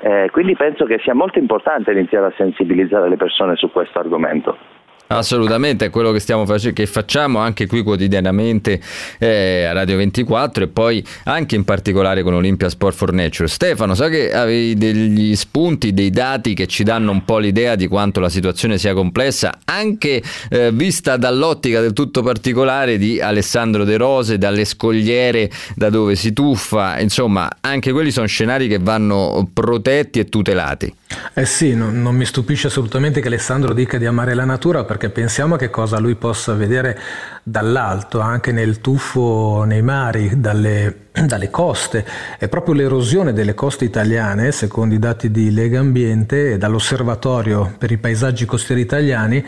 Eh, 0.00 0.28
quindi 0.32 0.54
penso 0.54 0.84
che 0.84 0.98
sia 1.02 1.14
molto 1.14 1.38
importante 1.38 1.92
iniziare 1.92 2.26
a 2.26 2.32
sensibilizzare 2.36 3.08
le 3.08 3.16
persone 3.16 3.56
su 3.56 3.70
questo 3.70 3.98
argomento. 3.98 4.77
Assolutamente, 5.08 5.86
è 5.86 5.90
quello 5.90 6.12
che, 6.12 6.20
stiamo 6.20 6.44
face- 6.44 6.74
che 6.74 6.86
facciamo 6.86 7.38
anche 7.38 7.66
qui 7.66 7.82
quotidianamente 7.82 8.80
eh, 9.18 9.64
a 9.64 9.72
Radio 9.72 9.96
24 9.96 10.64
e 10.64 10.68
poi 10.68 11.04
anche 11.24 11.54
in 11.54 11.64
particolare 11.64 12.22
con 12.22 12.34
Olympia 12.34 12.68
Sport 12.68 12.94
for 12.94 13.12
Nature. 13.12 13.48
Stefano, 13.48 13.94
so 13.94 14.06
che 14.08 14.30
avevi 14.32 14.74
degli 14.74 15.34
spunti, 15.34 15.94
dei 15.94 16.10
dati 16.10 16.52
che 16.52 16.66
ci 16.66 16.82
danno 16.82 17.10
un 17.10 17.24
po' 17.24 17.38
l'idea 17.38 17.74
di 17.74 17.88
quanto 17.88 18.20
la 18.20 18.28
situazione 18.28 18.76
sia 18.76 18.92
complessa, 18.92 19.58
anche 19.64 20.22
eh, 20.50 20.70
vista 20.72 21.16
dall'ottica 21.16 21.80
del 21.80 21.94
tutto 21.94 22.22
particolare 22.22 22.98
di 22.98 23.18
Alessandro 23.18 23.84
De 23.84 23.96
Rose, 23.96 24.36
dalle 24.36 24.66
scogliere 24.66 25.50
da 25.74 25.88
dove 25.88 26.16
si 26.16 26.34
tuffa, 26.34 27.00
insomma, 27.00 27.48
anche 27.60 27.92
quelli 27.92 28.10
sono 28.10 28.26
scenari 28.26 28.68
che 28.68 28.78
vanno 28.78 29.48
protetti 29.54 30.18
e 30.18 30.26
tutelati. 30.26 30.94
Eh 31.32 31.46
sì, 31.46 31.74
no, 31.74 31.90
non 31.90 32.14
mi 32.14 32.26
stupisce 32.26 32.66
assolutamente 32.66 33.20
che 33.20 33.28
Alessandro 33.28 33.72
dica 33.72 33.96
di 33.96 34.04
amare 34.04 34.34
la 34.34 34.44
natura 34.44 34.84
perché 34.84 35.08
pensiamo 35.08 35.54
a 35.54 35.58
che 35.58 35.70
cosa 35.70 35.98
lui 35.98 36.16
possa 36.16 36.52
vedere 36.52 36.98
dall'alto, 37.42 38.20
anche 38.20 38.52
nel 38.52 38.82
tuffo 38.82 39.64
nei 39.64 39.80
mari, 39.80 40.38
dalle, 40.38 41.06
dalle 41.12 41.48
coste. 41.48 42.04
È 42.38 42.48
proprio 42.48 42.74
l'erosione 42.74 43.32
delle 43.32 43.54
coste 43.54 43.86
italiane, 43.86 44.52
secondo 44.52 44.94
i 44.94 44.98
dati 44.98 45.30
di 45.30 45.50
Lega 45.50 45.80
Ambiente 45.80 46.52
e 46.52 46.58
dall'Osservatorio 46.58 47.74
per 47.78 47.90
i 47.90 47.96
paesaggi 47.96 48.44
costieri 48.44 48.82
italiani, 48.82 49.42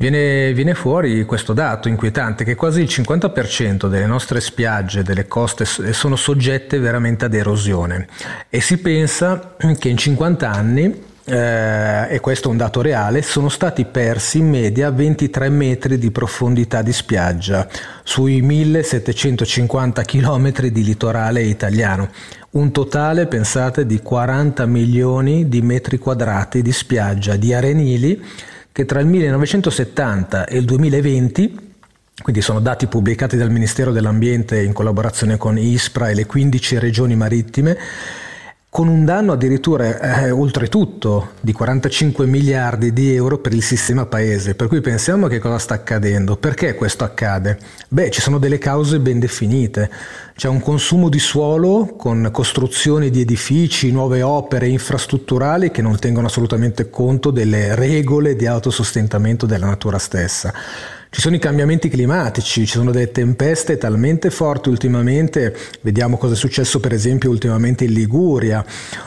Viene, 0.00 0.54
viene, 0.54 0.72
fuori 0.72 1.26
questo 1.26 1.52
dato 1.52 1.88
inquietante 1.88 2.42
che 2.42 2.54
quasi 2.54 2.80
il 2.80 2.88
50% 2.88 3.86
delle 3.86 4.06
nostre 4.06 4.40
spiagge, 4.40 5.02
delle 5.02 5.28
coste 5.28 5.66
sono 5.66 6.16
soggette 6.16 6.78
veramente 6.78 7.26
ad 7.26 7.34
erosione 7.34 8.08
e 8.48 8.62
si 8.62 8.78
pensa 8.78 9.56
che 9.78 9.88
in 9.90 9.98
50 9.98 10.50
anni 10.50 11.02
eh, 11.26 12.14
e 12.14 12.18
questo 12.20 12.48
è 12.48 12.50
un 12.50 12.56
dato 12.56 12.80
reale, 12.80 13.20
sono 13.20 13.50
stati 13.50 13.84
persi 13.84 14.38
in 14.38 14.48
media 14.48 14.90
23 14.90 15.50
metri 15.50 15.98
di 15.98 16.10
profondità 16.10 16.80
di 16.80 16.94
spiaggia 16.94 17.68
sui 18.02 18.40
1750 18.40 20.02
km 20.04 20.66
di 20.68 20.82
litorale 20.82 21.42
italiano. 21.42 22.08
Un 22.52 22.72
totale, 22.72 23.26
pensate, 23.26 23.84
di 23.84 24.00
40 24.00 24.64
milioni 24.64 25.46
di 25.50 25.60
metri 25.60 25.98
quadrati 25.98 26.62
di 26.62 26.72
spiaggia 26.72 27.36
di 27.36 27.52
arenili 27.52 28.48
che 28.72 28.84
tra 28.84 29.00
il 29.00 29.06
1970 29.06 30.46
e 30.46 30.58
il 30.58 30.64
2020 30.64 31.68
quindi 32.22 32.42
sono 32.42 32.60
dati 32.60 32.86
pubblicati 32.86 33.36
dal 33.36 33.50
Ministero 33.50 33.92
dell'Ambiente 33.92 34.60
in 34.60 34.74
collaborazione 34.74 35.38
con 35.38 35.56
ISPRA 35.56 36.10
e 36.10 36.14
le 36.14 36.26
15 36.26 36.78
regioni 36.78 37.16
marittime, 37.16 37.78
con 38.70 38.86
un 38.86 39.04
danno 39.04 39.32
addirittura 39.32 39.98
eh, 39.98 40.30
oltretutto 40.30 41.32
di 41.40 41.52
45 41.52 42.24
miliardi 42.24 42.92
di 42.92 43.12
euro 43.12 43.38
per 43.38 43.52
il 43.52 43.64
sistema 43.64 44.06
paese. 44.06 44.54
Per 44.54 44.68
cui 44.68 44.80
pensiamo 44.80 45.26
che 45.26 45.40
cosa 45.40 45.58
sta 45.58 45.74
accadendo. 45.74 46.36
Perché 46.36 46.76
questo 46.76 47.02
accade? 47.02 47.58
Beh, 47.88 48.10
ci 48.10 48.20
sono 48.20 48.38
delle 48.38 48.58
cause 48.58 49.00
ben 49.00 49.18
definite. 49.18 49.90
C'è 50.36 50.46
un 50.46 50.60
consumo 50.60 51.08
di 51.08 51.18
suolo 51.18 51.94
con 51.96 52.28
costruzioni 52.30 53.10
di 53.10 53.22
edifici, 53.22 53.90
nuove 53.90 54.22
opere 54.22 54.68
infrastrutturali 54.68 55.72
che 55.72 55.82
non 55.82 55.98
tengono 55.98 56.28
assolutamente 56.28 56.90
conto 56.90 57.32
delle 57.32 57.74
regole 57.74 58.36
di 58.36 58.46
autosostentamento 58.46 59.46
della 59.46 59.66
natura 59.66 59.98
stessa. 59.98 60.54
Ci 61.12 61.22
sono 61.22 61.34
i 61.34 61.40
cambiamenti 61.40 61.88
climatici, 61.88 62.64
ci 62.64 62.72
sono 62.78 62.92
delle 62.92 63.10
tempeste 63.10 63.76
talmente 63.78 64.30
forti 64.30 64.68
ultimamente, 64.68 65.56
vediamo 65.80 66.16
cosa 66.16 66.34
è 66.34 66.36
successo 66.36 66.78
per 66.78 66.92
esempio 66.92 67.30
ultimamente 67.30 67.82
in 67.82 67.92
Liguria, 67.92 68.64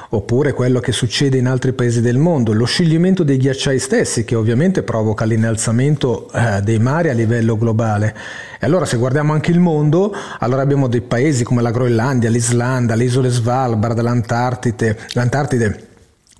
oppure 0.09 0.51
quello 0.51 0.81
che 0.81 0.91
succede 0.91 1.37
in 1.37 1.47
altri 1.47 1.71
paesi 1.71 2.01
del 2.01 2.17
mondo, 2.17 2.51
lo 2.51 2.65
scioglimento 2.65 3.23
dei 3.23 3.37
ghiacciai 3.37 3.79
stessi 3.79 4.25
che 4.25 4.35
ovviamente 4.35 4.83
provoca 4.83 5.23
l'innalzamento 5.23 6.29
eh, 6.33 6.59
dei 6.61 6.77
mari 6.77 7.07
a 7.07 7.13
livello 7.13 7.57
globale. 7.57 8.13
E 8.59 8.65
allora 8.65 8.83
se 8.83 8.97
guardiamo 8.97 9.31
anche 9.31 9.51
il 9.51 9.59
mondo, 9.59 10.13
allora 10.39 10.61
abbiamo 10.61 10.89
dei 10.89 11.01
paesi 11.01 11.45
come 11.45 11.61
la 11.61 11.71
Groenlandia, 11.71 12.29
l'Islanda, 12.29 12.95
le 12.95 13.05
isole 13.05 13.29
Svalbard, 13.29 13.97
l'Antartide, 14.01 14.99
l'Antartide 15.13 15.91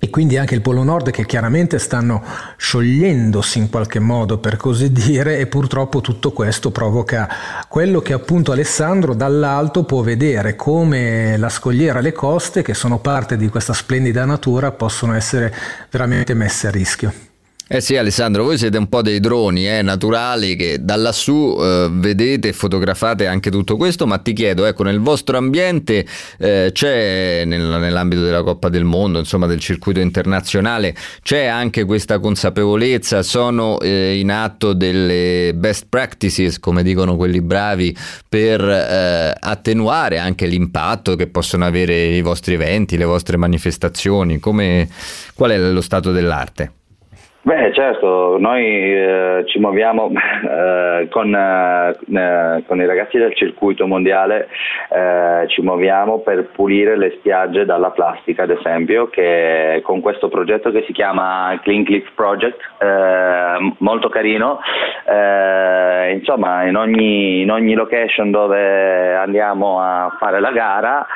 e 0.04 0.10
quindi 0.10 0.36
anche 0.36 0.54
il 0.54 0.60
Polo 0.60 0.82
Nord 0.82 1.10
che 1.10 1.24
chiaramente 1.24 1.78
stanno 1.78 2.22
sciogliendosi 2.58 3.56
in 3.56 3.70
qualche 3.70 4.00
modo 4.00 4.36
per 4.36 4.58
così 4.58 4.92
dire 4.92 5.38
e 5.38 5.46
purtroppo 5.46 6.02
tutto 6.02 6.30
questo 6.30 6.70
provoca 6.70 7.26
quello 7.70 8.00
che 8.00 8.12
appunto 8.12 8.52
Alessandro 8.52 9.14
dall'alto 9.14 9.84
può 9.84 10.02
vedere 10.02 10.56
come 10.56 11.38
la 11.38 11.48
scogliera 11.48 12.00
e 12.00 12.02
le 12.02 12.12
coste 12.12 12.60
che 12.60 12.74
sono 12.74 12.98
parte 12.98 13.38
di 13.38 13.48
questa 13.48 13.72
splendida 13.72 14.26
natura 14.26 14.72
possono 14.72 15.14
essere 15.14 15.54
veramente 15.90 16.34
messe 16.34 16.66
a 16.66 16.70
rischio. 16.70 17.33
Eh 17.66 17.80
sì 17.80 17.96
Alessandro, 17.96 18.44
voi 18.44 18.58
siete 18.58 18.76
un 18.76 18.90
po' 18.90 19.00
dei 19.00 19.20
droni 19.20 19.66
eh, 19.66 19.80
naturali 19.80 20.54
che 20.54 20.84
da 20.84 20.96
lassù 20.96 21.56
eh, 21.58 21.88
vedete 21.90 22.48
e 22.48 22.52
fotografate 22.52 23.26
anche 23.26 23.50
tutto 23.50 23.78
questo, 23.78 24.06
ma 24.06 24.18
ti 24.18 24.34
chiedo, 24.34 24.66
ecco, 24.66 24.82
nel 24.82 25.00
vostro 25.00 25.38
ambiente 25.38 26.04
eh, 26.36 26.72
c'è 26.74 27.44
nel, 27.46 27.62
nell'ambito 27.62 28.20
della 28.20 28.42
Coppa 28.42 28.68
del 28.68 28.84
Mondo, 28.84 29.18
insomma 29.18 29.46
del 29.46 29.60
circuito 29.60 30.00
internazionale, 30.00 30.94
c'è 31.22 31.46
anche 31.46 31.86
questa 31.86 32.18
consapevolezza, 32.18 33.22
sono 33.22 33.80
eh, 33.80 34.18
in 34.18 34.30
atto 34.30 34.74
delle 34.74 35.54
best 35.54 35.86
practices, 35.88 36.58
come 36.58 36.82
dicono 36.82 37.16
quelli 37.16 37.40
bravi, 37.40 37.96
per 38.28 38.60
eh, 38.60 39.34
attenuare 39.40 40.18
anche 40.18 40.44
l'impatto 40.44 41.16
che 41.16 41.28
possono 41.28 41.64
avere 41.64 42.08
i 42.08 42.20
vostri 42.20 42.52
eventi, 42.52 42.98
le 42.98 43.06
vostre 43.06 43.38
manifestazioni, 43.38 44.38
come, 44.38 44.86
qual 45.32 45.52
è 45.52 45.58
lo 45.58 45.80
stato 45.80 46.12
dell'arte? 46.12 46.72
Beh, 47.46 47.74
certo, 47.74 48.38
noi 48.38 48.64
eh, 48.64 49.44
ci 49.48 49.58
muoviamo 49.58 50.10
eh, 50.16 51.08
con, 51.10 51.34
eh, 51.34 52.64
con, 52.66 52.80
i 52.80 52.86
ragazzi 52.86 53.18
del 53.18 53.34
circuito 53.34 53.86
mondiale, 53.86 54.48
eh, 54.88 55.44
ci 55.48 55.60
muoviamo 55.60 56.20
per 56.20 56.46
pulire 56.52 56.96
le 56.96 57.16
spiagge 57.18 57.66
dalla 57.66 57.90
plastica, 57.90 58.44
ad 58.44 58.50
esempio, 58.50 59.08
che 59.08 59.82
con 59.84 60.00
questo 60.00 60.28
progetto 60.28 60.70
che 60.70 60.84
si 60.86 60.94
chiama 60.94 61.60
Clean 61.62 61.84
Cliff 61.84 62.08
Project, 62.14 62.58
eh, 62.78 63.74
molto 63.76 64.08
carino. 64.08 64.60
Eh, 65.06 66.12
insomma, 66.14 66.64
in 66.64 66.76
ogni, 66.76 67.42
in 67.42 67.50
ogni 67.50 67.74
location 67.74 68.30
dove 68.30 69.14
andiamo 69.16 69.80
a 69.80 70.16
fare 70.18 70.40
la 70.40 70.50
gara 70.50 71.06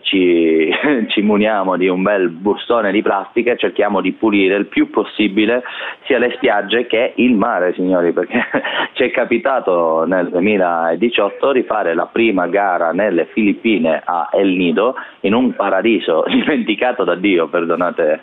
ci, 0.00 0.68
ci 1.06 1.22
muniamo 1.22 1.76
di 1.76 1.86
un 1.86 2.02
bel 2.02 2.28
bustone 2.28 2.90
di 2.90 3.02
plastica 3.02 3.52
e 3.52 3.56
cerchiamo 3.56 4.00
di 4.00 4.10
pulire 4.10 4.56
il 4.56 4.66
più 4.66 4.90
possibile 4.90 5.10
possibile 5.12 5.62
sia 6.06 6.18
le 6.18 6.32
spiagge 6.36 6.86
che 6.86 7.12
il 7.16 7.34
mare, 7.34 7.74
signori, 7.74 8.12
perché 8.12 8.42
ci 8.94 9.04
è 9.04 9.10
capitato 9.10 10.04
nel 10.06 10.28
2018 10.30 11.52
di 11.52 11.62
fare 11.62 11.94
la 11.94 12.08
prima 12.10 12.46
gara 12.48 12.92
nelle 12.92 13.26
Filippine 13.26 14.00
a 14.04 14.28
El 14.32 14.48
Nido, 14.48 14.94
in 15.20 15.34
un 15.34 15.54
paradiso 15.54 16.24
dimenticato 16.28 17.04
da 17.04 17.14
Dio, 17.14 17.48
perdonate 17.48 18.20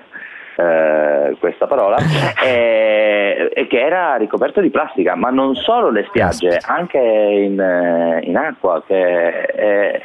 eh, 0.56 1.38
questa 1.40 1.68
parola, 1.68 1.98
e, 2.44 3.50
e, 3.54 3.68
che 3.68 3.80
era 3.80 4.16
ricoperto 4.16 4.60
di 4.60 4.70
plastica, 4.70 5.16
ma 5.16 5.30
non 5.30 5.56
solo 5.56 5.90
le 5.90 6.06
spiagge, 6.08 6.60
anche 6.66 6.98
in, 6.98 7.60
eh, 7.60 8.22
in 8.24 8.36
acqua, 8.36 8.84
che 8.86 9.30
è, 9.46 10.02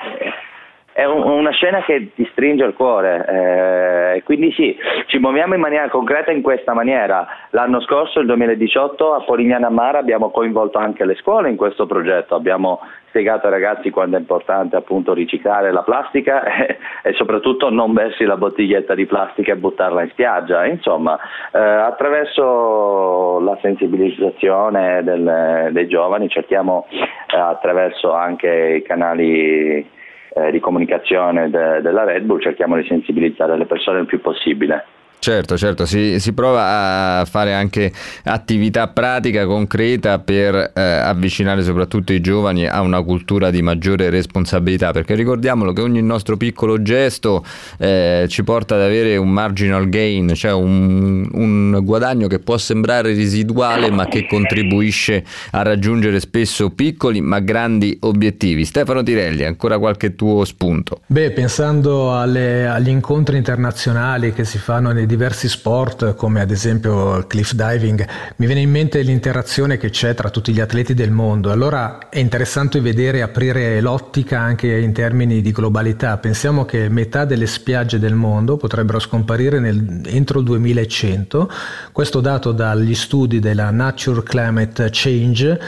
è 0.95 1.05
un, 1.05 1.23
una 1.23 1.51
scena 1.51 1.83
che 1.83 2.13
ti 2.15 2.25
stringe 2.31 2.65
il 2.65 2.75
cuore, 2.75 4.15
eh, 4.15 4.23
quindi 4.23 4.53
sì, 4.53 4.77
ci 5.07 5.19
muoviamo 5.19 5.55
in 5.55 5.61
maniera 5.61 5.89
concreta 5.89 6.31
in 6.31 6.41
questa 6.41 6.73
maniera. 6.73 7.27
L'anno 7.51 7.81
scorso, 7.81 8.21
il 8.21 8.27
2018, 8.27 9.13
a 9.13 9.25
Polignana 9.25 9.71
Mara 9.71 9.99
abbiamo 9.99 10.31
coinvolto 10.31 10.79
anche 10.79 11.05
le 11.05 11.17
scuole 11.17 11.51
in 11.51 11.57
questo 11.57 11.87
progetto, 11.87 12.37
abbiamo 12.37 12.81
spiegato 13.09 13.47
ai 13.47 13.53
ragazzi 13.53 13.91
quanto 13.91 14.17
è 14.17 14.21
importante 14.21 14.77
appunto 14.77 15.13
riciclare 15.15 15.73
la 15.73 15.83
plastica 15.83 16.45
e, 16.45 16.79
e 17.03 17.13
soprattutto 17.15 17.71
non 17.71 17.93
versi 17.93 18.25
la 18.25 18.37
bottiglietta 18.37 18.95
di 18.95 19.07
plastica 19.07 19.53
e 19.53 19.57
buttarla 19.57 20.03
in 20.03 20.11
spiaggia. 20.11 20.65
Insomma, 20.65 21.19
eh, 21.53 21.59
attraverso 21.59 23.41
la 23.41 23.59
sensibilizzazione 23.61 25.03
del, 25.03 25.71
dei 25.73 25.89
giovani 25.89 26.29
cerchiamo 26.29 26.87
eh, 26.89 27.37
attraverso 27.37 28.13
anche 28.13 28.77
i 28.77 28.83
canali 28.83 30.03
eh, 30.35 30.50
di 30.50 30.61
comunicazione 30.61 31.49
de- 31.49 31.81
della 31.81 32.05
Red 32.05 32.25
Bull 32.25 32.40
cerchiamo 32.40 32.77
di 32.77 32.87
sensibilizzare 32.87 33.57
le 33.57 33.66
persone 33.66 34.01
il 34.01 34.07
più 34.07 34.20
possibile. 34.20 34.85
Certo, 35.25 35.57
certo, 35.57 35.87
si, 35.87 36.21
si, 36.21 36.35
prova 36.35 37.21
a 37.21 37.25
fare 37.25 37.55
anche 37.55 37.91
attività 38.25 38.89
pratica, 38.89 39.47
concreta 39.47 40.19
per 40.19 40.73
eh, 40.75 40.83
avvicinare 40.83 41.63
soprattutto 41.63 42.13
i 42.13 42.21
giovani 42.21 42.67
a 42.67 42.83
una 42.83 43.03
cultura 43.03 43.49
di 43.49 43.63
maggiore 43.63 44.11
responsabilità, 44.11 44.91
perché 44.91 45.15
ricordiamolo 45.15 45.73
che 45.73 45.81
ogni 45.81 46.03
nostro 46.03 46.37
piccolo 46.37 46.83
gesto 46.83 47.43
eh, 47.79 48.27
ci 48.29 48.45
porta 48.45 48.75
ad 48.75 48.83
avere 48.83 49.17
un 49.17 49.31
marginal 49.31 49.89
gain, 49.89 50.35
cioè 50.35 50.53
un, 50.53 51.27
un, 51.33 51.81
guadagno 51.83 52.27
che 52.27 52.39
può 52.39 52.59
sembrare 52.59 53.15
residuale 53.15 53.91
ma 53.91 54.05
che 54.05 54.27
contribuisce 54.27 55.25
a 55.53 55.63
raggiungere 55.63 56.21
spesso 56.21 56.69
piccoli 56.69 57.23
ma 57.23 57.39
grandi 57.39 57.97
obiettivi. 58.03 58.67
Stefano 58.67 59.03
Tirelli, 59.03 59.45
ancora 59.45 59.79
qualche 59.79 60.17
tuo 60.17 60.45
spunto? 60.45 61.01
Beh, 61.07 61.31
pensando 61.31 62.15
alle, 62.15 62.67
agli 62.67 62.91
incontri 62.91 63.39
internazionali 63.39 64.35
che 64.35 64.45
si 64.45 64.59
fanno 64.59 64.93
nei 64.93 65.07
diversi 65.14 65.48
sport 65.48 66.16
come 66.16 66.40
ad 66.40 66.50
esempio 66.50 67.14
il 67.16 67.29
cliff 67.29 67.53
diving, 67.53 68.05
mi 68.37 68.46
viene 68.46 68.61
in 68.61 68.70
mente 68.70 69.00
l'interazione 69.03 69.77
che 69.77 69.90
c'è 69.90 70.12
tra 70.14 70.29
tutti 70.29 70.53
gli 70.53 70.59
atleti 70.59 70.92
del 70.92 71.12
mondo. 71.12 71.53
Allora 71.53 72.09
è 72.09 72.18
interessante 72.18 72.81
vedere 72.81 73.22
aprire 73.22 73.81
l'ottica 73.81 74.40
anche 74.40 74.77
in 74.77 74.92
termini 74.92 75.40
di 75.40 75.53
globalità. 75.53 76.18
Pensiamo 76.18 76.64
che 76.64 76.88
metà 76.88 77.24
delle 77.24 77.46
spiagge 77.46 78.00
del 78.00 78.14
mondo 78.14 78.57
potrebbero 78.57 78.98
scomparire 78.98 79.61
nel, 79.61 80.00
entro 80.07 80.40
il 80.40 80.44
2100, 80.46 81.48
questo 81.92 82.20
dato 82.20 82.50
dagli 82.50 82.94
studi 82.94 83.38
della 83.38 83.70
Nature 83.70 84.24
Climate 84.24 84.88
Change 84.90 85.61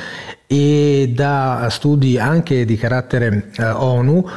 e 0.47 1.13
da 1.15 1.69
studi 1.71 2.19
anche 2.19 2.65
di 2.65 2.77
carattere 2.77 3.51
eh, 3.57 3.65
ONU 3.65 4.29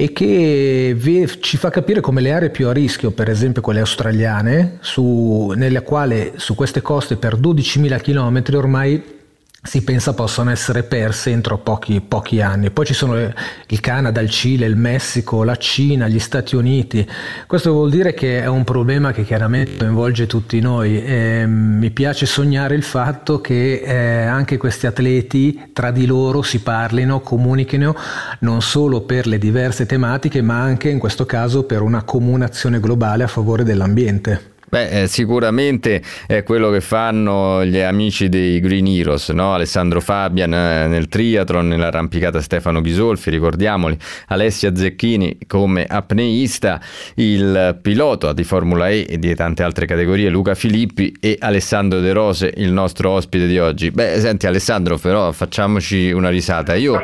e 0.00 0.12
che 0.12 0.96
ci 1.40 1.56
fa 1.56 1.70
capire 1.70 2.00
come 2.00 2.20
le 2.20 2.32
aree 2.32 2.50
più 2.50 2.68
a 2.68 2.72
rischio, 2.72 3.10
per 3.10 3.28
esempio 3.28 3.60
quelle 3.60 3.80
australiane, 3.80 4.78
su, 4.80 5.52
nelle 5.56 5.82
quali 5.82 6.34
su 6.36 6.54
queste 6.54 6.80
coste 6.80 7.16
per 7.16 7.36
12.000 7.36 8.00
km 8.00 8.56
ormai 8.56 9.17
si 9.60 9.82
pensa 9.82 10.14
possano 10.14 10.50
essere 10.50 10.84
perse 10.84 11.30
entro 11.30 11.58
pochi, 11.58 12.00
pochi, 12.00 12.40
anni. 12.40 12.70
Poi 12.70 12.86
ci 12.86 12.94
sono 12.94 13.16
il 13.18 13.80
Canada, 13.80 14.20
il 14.20 14.30
Cile, 14.30 14.66
il 14.66 14.76
Messico, 14.76 15.42
la 15.42 15.56
Cina, 15.56 16.06
gli 16.06 16.20
Stati 16.20 16.54
Uniti. 16.54 17.06
Questo 17.46 17.72
vuol 17.72 17.90
dire 17.90 18.14
che 18.14 18.40
è 18.40 18.46
un 18.46 18.62
problema 18.62 19.10
che 19.12 19.24
chiaramente 19.24 19.76
coinvolge 19.76 20.26
tutti 20.26 20.60
noi. 20.60 21.02
E 21.04 21.44
mi 21.46 21.90
piace 21.90 22.24
sognare 22.24 22.76
il 22.76 22.84
fatto 22.84 23.40
che 23.40 23.82
eh, 23.84 24.24
anche 24.26 24.56
questi 24.58 24.86
atleti 24.86 25.70
tra 25.72 25.90
di 25.90 26.06
loro 26.06 26.42
si 26.42 26.60
parlino, 26.60 27.20
comunichino 27.20 27.96
non 28.40 28.62
solo 28.62 29.00
per 29.00 29.26
le 29.26 29.38
diverse 29.38 29.86
tematiche, 29.86 30.40
ma 30.40 30.60
anche 30.60 30.88
in 30.88 31.00
questo 31.00 31.26
caso 31.26 31.64
per 31.64 31.82
una 31.82 32.04
comune 32.04 32.44
azione 32.44 32.78
globale 32.78 33.24
a 33.24 33.28
favore 33.28 33.64
dell'ambiente. 33.64 34.56
Beh, 34.68 35.02
eh, 35.02 35.06
sicuramente 35.06 36.02
è 36.26 36.42
quello 36.42 36.70
che 36.70 36.82
fanno 36.82 37.64
gli 37.64 37.78
amici 37.78 38.28
dei 38.28 38.60
Green 38.60 38.86
Heroes, 38.86 39.30
no? 39.30 39.54
Alessandro 39.54 40.00
Fabian 40.00 40.52
eh, 40.52 40.86
nel 40.86 41.08
triathlon, 41.08 41.68
nell'arrampicata 41.68 42.42
Stefano 42.42 42.82
Bisolfi, 42.82 43.30
ricordiamoli, 43.30 43.96
Alessia 44.26 44.74
Zecchini 44.74 45.38
come 45.46 45.86
apneista, 45.86 46.80
il 47.14 47.78
pilota 47.80 48.34
di 48.34 48.44
Formula 48.44 48.90
E 48.90 49.06
e 49.08 49.18
di 49.18 49.34
tante 49.34 49.62
altre 49.62 49.86
categorie 49.86 50.28
Luca 50.28 50.54
Filippi 50.54 51.16
e 51.18 51.36
Alessandro 51.38 52.00
De 52.00 52.12
Rose, 52.12 52.52
il 52.56 52.70
nostro 52.70 53.10
ospite 53.10 53.46
di 53.46 53.58
oggi. 53.58 53.90
Beh, 53.90 54.20
senti 54.20 54.46
Alessandro, 54.46 54.98
però 54.98 55.32
facciamoci 55.32 56.10
una 56.10 56.28
risata. 56.28 56.74
Io 56.74 57.00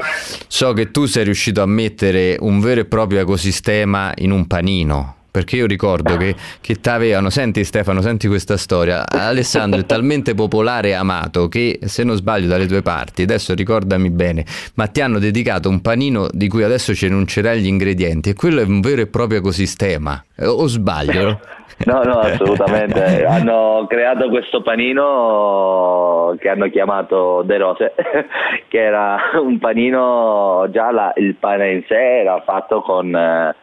so 0.46 0.72
che 0.74 0.90
tu 0.90 1.06
sei 1.06 1.24
riuscito 1.24 1.62
a 1.62 1.66
mettere 1.66 2.36
un 2.40 2.60
vero 2.60 2.80
e 2.80 2.84
proprio 2.84 3.20
ecosistema 3.20 4.12
in 4.16 4.32
un 4.32 4.46
panino 4.46 5.22
perché 5.34 5.56
io 5.56 5.66
ricordo 5.66 6.16
che, 6.16 6.36
che 6.60 6.76
t'avevano, 6.76 7.28
senti 7.28 7.64
Stefano, 7.64 8.00
senti 8.02 8.28
questa 8.28 8.56
storia, 8.56 9.04
Alessandro 9.08 9.80
è 9.80 9.82
talmente 9.84 10.32
popolare 10.32 10.90
e 10.90 10.92
amato 10.92 11.48
che 11.48 11.80
se 11.82 12.04
non 12.04 12.14
sbaglio 12.14 12.46
dalle 12.46 12.68
tue 12.68 12.82
parti, 12.82 13.22
adesso 13.22 13.52
ricordami 13.52 14.10
bene, 14.10 14.44
ma 14.76 14.86
ti 14.86 15.00
hanno 15.00 15.18
dedicato 15.18 15.68
un 15.68 15.80
panino 15.80 16.28
di 16.30 16.46
cui 16.46 16.62
adesso 16.62 16.94
ci 16.94 17.06
annuncerai 17.06 17.60
gli 17.60 17.66
ingredienti. 17.66 18.30
E 18.30 18.34
quello 18.34 18.60
è 18.60 18.64
un 18.64 18.80
vero 18.80 19.00
e 19.00 19.08
proprio 19.08 19.38
ecosistema, 19.38 20.24
o 20.38 20.66
sbaglio? 20.68 21.40
No, 21.86 22.02
no, 22.04 22.20
assolutamente. 22.20 23.24
hanno 23.24 23.84
creato 23.88 24.28
questo 24.28 24.62
panino 24.62 26.36
che 26.38 26.48
hanno 26.48 26.70
chiamato 26.70 27.42
De 27.44 27.58
Rose, 27.58 27.94
che 28.68 28.80
era 28.80 29.18
un 29.42 29.58
panino, 29.58 30.68
già 30.70 30.92
la, 30.92 31.12
il 31.16 31.34
pane 31.34 31.72
in 31.72 31.82
sé 31.88 32.20
era 32.20 32.40
fatto 32.46 32.80
con 32.80 33.12
eh, 33.14 33.54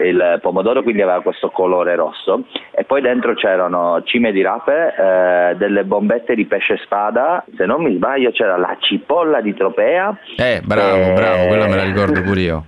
il 0.00 0.38
pomodoro, 0.40 0.82
quindi 0.82 1.02
aveva 1.02 1.22
questo 1.22 1.50
colore 1.50 1.94
rosso 1.94 2.44
e 2.72 2.84
poi 2.84 3.00
dentro 3.00 3.34
c'erano 3.34 4.02
cime 4.04 4.32
di 4.32 4.42
rape, 4.42 4.94
eh, 4.96 5.56
delle 5.56 5.84
bombette 5.84 6.34
di 6.34 6.46
pesce 6.46 6.78
spada, 6.84 7.44
se 7.56 7.64
non 7.66 7.82
mi 7.82 7.94
sbaglio 7.94 8.30
c'era 8.30 8.56
la 8.56 8.76
cipolla 8.80 9.40
di 9.40 9.54
tropea. 9.54 10.16
Eh, 10.36 10.60
bravo, 10.64 10.96
e... 10.96 11.12
bravo, 11.12 11.46
quella 11.46 11.66
me 11.68 11.76
la 11.76 11.84
ricordo 11.84 12.22
pure 12.22 12.40
io. 12.40 12.64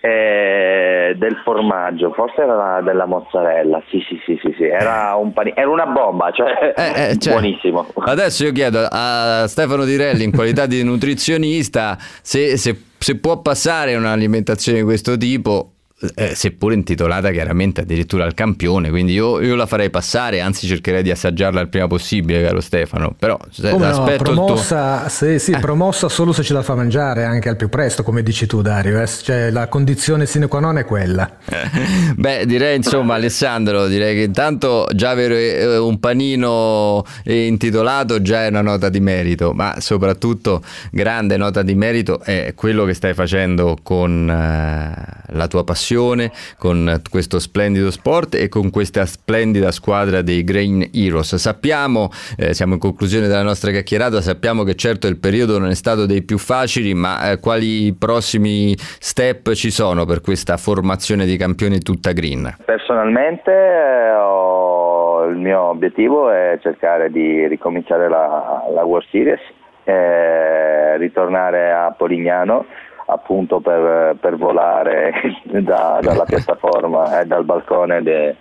Eh, 0.00 1.16
del 1.18 1.36
formaggio, 1.42 2.12
forse 2.12 2.42
era 2.42 2.80
della 2.82 3.04
mozzarella, 3.04 3.82
sì 3.88 3.98
sì 4.08 4.18
sì 4.24 4.38
sì, 4.40 4.54
sì. 4.56 4.62
Era, 4.62 5.16
un 5.16 5.32
pani- 5.32 5.52
era 5.56 5.68
una 5.68 5.86
bomba, 5.86 6.30
cioè, 6.30 6.72
eh, 6.76 7.10
eh, 7.10 7.18
cioè, 7.18 7.32
buonissimo. 7.32 7.84
Adesso 7.96 8.44
io 8.44 8.52
chiedo 8.52 8.86
a 8.88 9.46
Stefano 9.48 9.84
Direlli 9.84 10.22
in 10.22 10.30
qualità 10.30 10.66
di 10.66 10.84
nutrizionista 10.84 11.96
se, 11.98 12.56
se, 12.56 12.76
se 12.96 13.18
può 13.18 13.42
passare 13.42 13.96
un'alimentazione 13.96 14.78
di 14.78 14.84
questo 14.84 15.16
tipo 15.16 15.72
eh, 16.14 16.34
seppur 16.36 16.72
intitolata 16.72 17.30
chiaramente 17.32 17.80
addirittura 17.80 18.24
al 18.24 18.34
campione, 18.34 18.88
quindi 18.88 19.14
io, 19.14 19.40
io, 19.40 19.56
la 19.56 19.66
farei 19.66 19.90
passare, 19.90 20.40
anzi 20.40 20.68
cercherei 20.68 21.02
di 21.02 21.10
assaggiarla 21.10 21.60
il 21.60 21.68
prima 21.68 21.88
possibile, 21.88 22.42
caro 22.42 22.60
Stefano. 22.60 23.14
Però 23.18 23.36
se 23.50 23.70
come 23.70 23.88
no, 23.88 24.16
promossa, 24.16 25.00
tuo... 25.00 25.08
se, 25.08 25.38
sì, 25.40 25.52
eh. 25.52 25.58
promossa 25.58 26.08
solo 26.08 26.32
se 26.32 26.44
ce 26.44 26.52
la 26.52 26.62
fa 26.62 26.76
mangiare 26.76 27.24
anche 27.24 27.48
al 27.48 27.56
più 27.56 27.68
presto, 27.68 28.04
come 28.04 28.22
dici 28.22 28.46
tu 28.46 28.62
Dario, 28.62 29.00
eh? 29.00 29.08
cioè, 29.08 29.50
la 29.50 29.66
condizione 29.66 30.26
sine 30.26 30.46
qua 30.46 30.60
non 30.60 30.78
è 30.78 30.84
quella. 30.84 31.28
Beh, 32.14 32.46
direi 32.46 32.76
insomma 32.76 33.14
Alessandro, 33.14 33.88
direi 33.88 34.14
che 34.14 34.22
intanto 34.22 34.86
già 34.94 35.10
avere 35.10 35.58
eh, 35.58 35.76
un 35.78 35.98
panino 35.98 37.04
intitolato 37.24 38.22
già 38.22 38.44
è 38.44 38.48
una 38.48 38.62
nota 38.62 38.88
di 38.88 39.00
merito, 39.00 39.52
ma 39.52 39.74
soprattutto 39.80 40.62
grande 40.92 41.36
nota 41.36 41.62
di 41.62 41.74
merito 41.74 42.20
è 42.20 42.52
quello 42.54 42.84
che 42.84 42.94
stai 42.94 43.14
facendo 43.14 43.76
con 43.82 44.26
la 44.26 45.46
tua 45.48 45.64
passione 45.64 45.86
passione 45.88 46.30
con 46.58 47.00
questo 47.10 47.38
splendido 47.38 47.90
sport 47.90 48.34
e 48.34 48.48
con 48.48 48.70
questa 48.70 49.06
splendida 49.06 49.70
squadra 49.70 50.20
dei 50.20 50.44
Green 50.44 50.90
Heroes. 50.92 51.34
Sappiamo, 51.36 52.10
eh, 52.36 52.52
siamo 52.52 52.74
in 52.74 52.80
conclusione 52.80 53.26
della 53.26 53.42
nostra 53.42 53.70
chiacchierata, 53.70 54.20
sappiamo 54.20 54.64
che 54.64 54.74
certo 54.74 55.06
il 55.06 55.18
periodo 55.18 55.58
non 55.58 55.70
è 55.70 55.74
stato 55.74 56.04
dei 56.04 56.22
più 56.22 56.36
facili, 56.36 56.92
ma 56.92 57.30
eh, 57.30 57.40
quali 57.40 57.94
prossimi 57.98 58.74
step 58.76 59.52
ci 59.52 59.70
sono 59.70 60.04
per 60.04 60.20
questa 60.20 60.58
formazione 60.58 61.24
di 61.24 61.36
campioni 61.38 61.78
tutta 61.78 62.12
green? 62.12 62.54
Personalmente 62.66 63.50
eh, 63.50 64.12
ho, 64.12 65.24
il 65.24 65.36
mio 65.36 65.70
obiettivo 65.70 66.30
è 66.30 66.58
cercare 66.60 67.10
di 67.10 67.46
ricominciare 67.46 68.08
la, 68.08 68.64
la 68.74 68.84
World 68.84 69.06
Series, 69.10 69.40
eh, 69.84 70.98
ritornare 70.98 71.72
a 71.72 71.94
Polignano 71.96 72.66
appunto 73.10 73.60
per, 73.60 74.16
per 74.20 74.36
volare 74.36 75.12
da, 75.42 75.98
dalla 76.00 76.24
piattaforma 76.24 77.20
e 77.20 77.26
dal 77.26 77.44
balcone 77.44 78.02
de, 78.02 78.36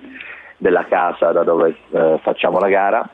della 0.57 0.85
casa 0.85 1.31
da 1.31 1.43
dove 1.43 1.75
eh, 1.91 2.19
facciamo 2.21 2.59
la 2.59 2.67
gara 2.67 3.09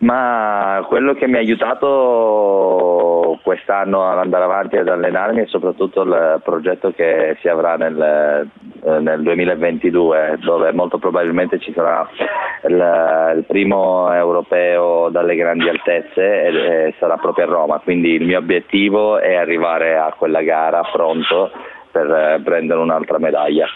ma 0.00 0.84
quello 0.86 1.14
che 1.14 1.26
mi 1.26 1.36
ha 1.36 1.40
aiutato 1.40 3.38
quest'anno 3.42 4.08
ad 4.10 4.18
andare 4.18 4.44
avanti 4.44 4.76
e 4.76 4.80
ad 4.80 4.88
allenarmi 4.88 5.42
è 5.42 5.46
soprattutto 5.46 6.02
il 6.02 6.40
progetto 6.42 6.92
che 6.92 7.36
si 7.40 7.48
avrà 7.48 7.76
nel, 7.76 8.48
eh, 8.82 8.98
nel 8.98 9.22
2022 9.22 10.38
dove 10.40 10.72
molto 10.72 10.98
probabilmente 10.98 11.58
ci 11.58 11.72
sarà 11.74 12.08
il, 12.66 13.34
il, 13.36 13.44
primo 13.46 14.10
europeo 14.12 15.10
dalle 15.10 15.36
grandi 15.36 15.68
altezze 15.68 16.44
e, 16.44 16.86
e 16.86 16.94
sarà 16.98 17.16
proprio 17.16 17.44
a 17.44 17.48
Roma, 17.48 17.78
quindi 17.78 18.12
il 18.14 18.24
mio 18.24 18.38
obiettivo 18.38 19.18
è 19.18 19.34
arrivare 19.34 19.98
a 19.98 20.14
quella 20.16 20.42
gara 20.42 20.82
pronto 20.90 21.50
per 21.90 22.10
eh, 22.10 22.40
prendere 22.42 22.80
un'altra 22.80 23.18
medaglia. 23.18 23.66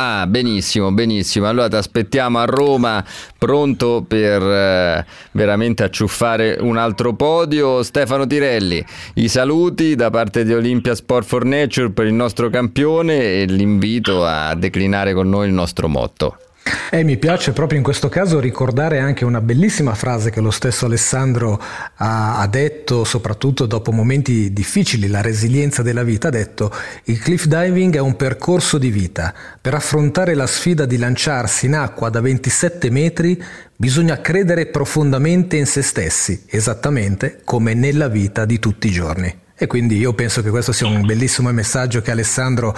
Ah, 0.00 0.28
benissimo, 0.28 0.92
benissimo. 0.92 1.48
Allora 1.48 1.66
ti 1.66 1.74
aspettiamo 1.74 2.38
a 2.38 2.44
Roma 2.44 3.04
pronto 3.36 4.04
per 4.06 4.40
eh, 4.40 5.04
veramente 5.32 5.82
acciuffare 5.82 6.56
un 6.60 6.76
altro 6.76 7.14
podio. 7.14 7.82
Stefano 7.82 8.24
Tirelli, 8.24 8.84
i 9.14 9.26
saluti 9.26 9.96
da 9.96 10.08
parte 10.10 10.44
di 10.44 10.54
Olympia 10.54 10.94
Sport 10.94 11.26
for 11.26 11.44
Nature 11.44 11.90
per 11.90 12.06
il 12.06 12.14
nostro 12.14 12.48
campione 12.48 13.40
e 13.40 13.46
l'invito 13.46 14.24
a 14.24 14.54
declinare 14.54 15.14
con 15.14 15.28
noi 15.28 15.48
il 15.48 15.52
nostro 15.52 15.88
motto. 15.88 16.47
E 16.90 17.02
mi 17.02 17.16
piace 17.18 17.52
proprio 17.52 17.78
in 17.78 17.84
questo 17.84 18.08
caso 18.08 18.40
ricordare 18.40 18.98
anche 18.98 19.24
una 19.24 19.40
bellissima 19.40 19.94
frase 19.94 20.30
che 20.30 20.40
lo 20.40 20.50
stesso 20.50 20.86
Alessandro 20.86 21.60
ha, 21.96 22.38
ha, 22.38 22.46
detto, 22.46 23.04
soprattutto 23.04 23.66
dopo 23.66 23.92
momenti 23.92 24.52
difficili, 24.52 25.08
la 25.08 25.20
resilienza 25.20 25.82
della 25.82 26.02
vita, 26.02 26.28
ha 26.28 26.30
detto 26.30 26.72
il 27.04 27.18
cliff 27.18 27.44
diving 27.44 27.94
è 27.94 28.00
un 28.00 28.16
percorso 28.16 28.78
di 28.78 28.90
vita. 28.90 29.34
Per 29.60 29.74
affrontare 29.74 30.34
la 30.34 30.46
sfida 30.46 30.86
di 30.86 30.96
lanciarsi 30.96 31.66
in 31.66 31.74
acqua 31.74 32.08
da 32.08 32.20
27 32.20 32.90
metri 32.90 33.42
bisogna 33.76 34.20
credere 34.20 34.66
profondamente 34.66 35.56
in 35.56 35.66
se 35.66 35.82
stessi, 35.82 36.44
esattamente 36.46 37.40
come 37.44 37.74
nella 37.74 38.08
vita 38.08 38.44
di 38.44 38.58
tutti 38.58 38.88
i 38.88 38.92
giorni. 38.92 39.46
E 39.60 39.66
quindi 39.66 39.96
io 39.96 40.12
penso 40.12 40.40
che 40.40 40.50
questo 40.50 40.70
sia 40.70 40.86
un 40.86 41.04
bellissimo 41.04 41.50
messaggio 41.50 42.00
che 42.00 42.12
Alessandro 42.12 42.72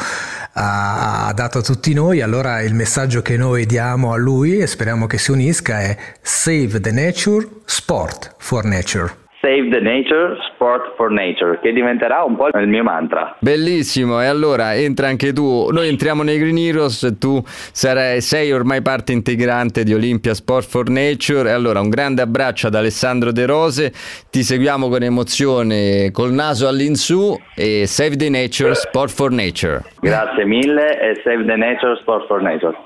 ha, 0.53 1.27
ha, 1.27 1.33
dato 1.35 1.59
a 1.59 1.63
tutti 1.63 1.93
noi. 1.93 2.23
Allora 2.23 2.63
il 2.63 2.73
messaggio 2.73 3.21
che 3.21 3.37
noi 3.37 3.67
diamo 3.67 4.15
a 4.15 4.17
lui 4.17 4.59
e 4.59 4.67
speriamo 4.67 5.07
che 5.07 5.19
si 5.19 5.31
unisca 5.31 5.81
è 5.81 5.97
Save 6.23 6.81
the 6.81 6.91
Nature, 6.91 7.47
Sport 7.67 8.35
for 8.39 8.65
Nature. 8.65 9.20
Save 9.41 9.71
the 9.71 9.81
Nature, 9.81 10.37
Sport 10.53 10.97
for 10.97 11.11
Nature, 11.11 11.59
che 11.63 11.73
diventerà 11.73 12.23
un 12.25 12.37
po' 12.37 12.49
il 12.49 12.69
mio 12.69 12.83
mantra. 12.83 13.37
Bellissimo, 13.39 14.21
e 14.21 14.27
allora 14.27 14.75
entra 14.75 15.07
anche 15.07 15.33
tu. 15.33 15.71
Noi 15.71 15.89
entriamo 15.89 16.23
nei 16.23 16.39
Green 16.39 16.59
Heroes, 16.59 17.17
tu 17.19 17.43
sarai, 17.47 18.21
sei 18.21 18.53
ormai 18.53 18.83
parte 18.83 19.13
integrante 19.13 19.83
di 19.83 19.95
Olympia 19.95 20.35
Sport 20.35 20.69
for 20.69 20.91
Nature. 20.91 21.49
E 21.49 21.53
allora 21.53 21.81
un 21.81 21.89
grande 21.89 22.21
abbraccio 22.21 22.67
ad 22.67 22.75
Alessandro 22.75 23.33
De 23.33 23.47
Rose, 23.47 23.93
ti 24.29 24.43
seguiamo 24.43 24.91
con 24.91 25.03
emozione 25.03 26.11
col 26.13 26.33
naso 26.33 26.69
all'insù 26.69 27.35
e 27.57 27.87
Save 27.87 28.17
the 28.17 28.29
Nature, 28.29 28.75
Sport 28.75 29.11
for 29.11 29.33
Nature. 29.33 29.85
Grazie 30.01 30.45
mille 30.45 31.01
e 31.01 31.19
Save 31.25 31.47
the 31.47 31.57
Nature, 31.57 31.97
Sport 31.99 32.27
for 32.27 32.43
Nature. 32.43 32.77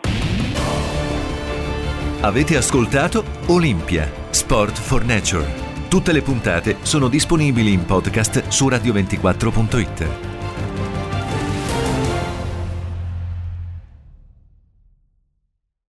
Avete 2.20 2.56
ascoltato 2.56 3.24
Olympia, 3.48 4.08
Sport 4.30 4.78
for 4.78 5.04
Nature 5.04 5.72
Tutte 5.94 6.10
le 6.10 6.22
puntate 6.22 6.78
sono 6.82 7.06
disponibili 7.06 7.70
in 7.70 7.84
podcast 7.84 8.48
su 8.48 8.66
radio24.it. 8.66 10.33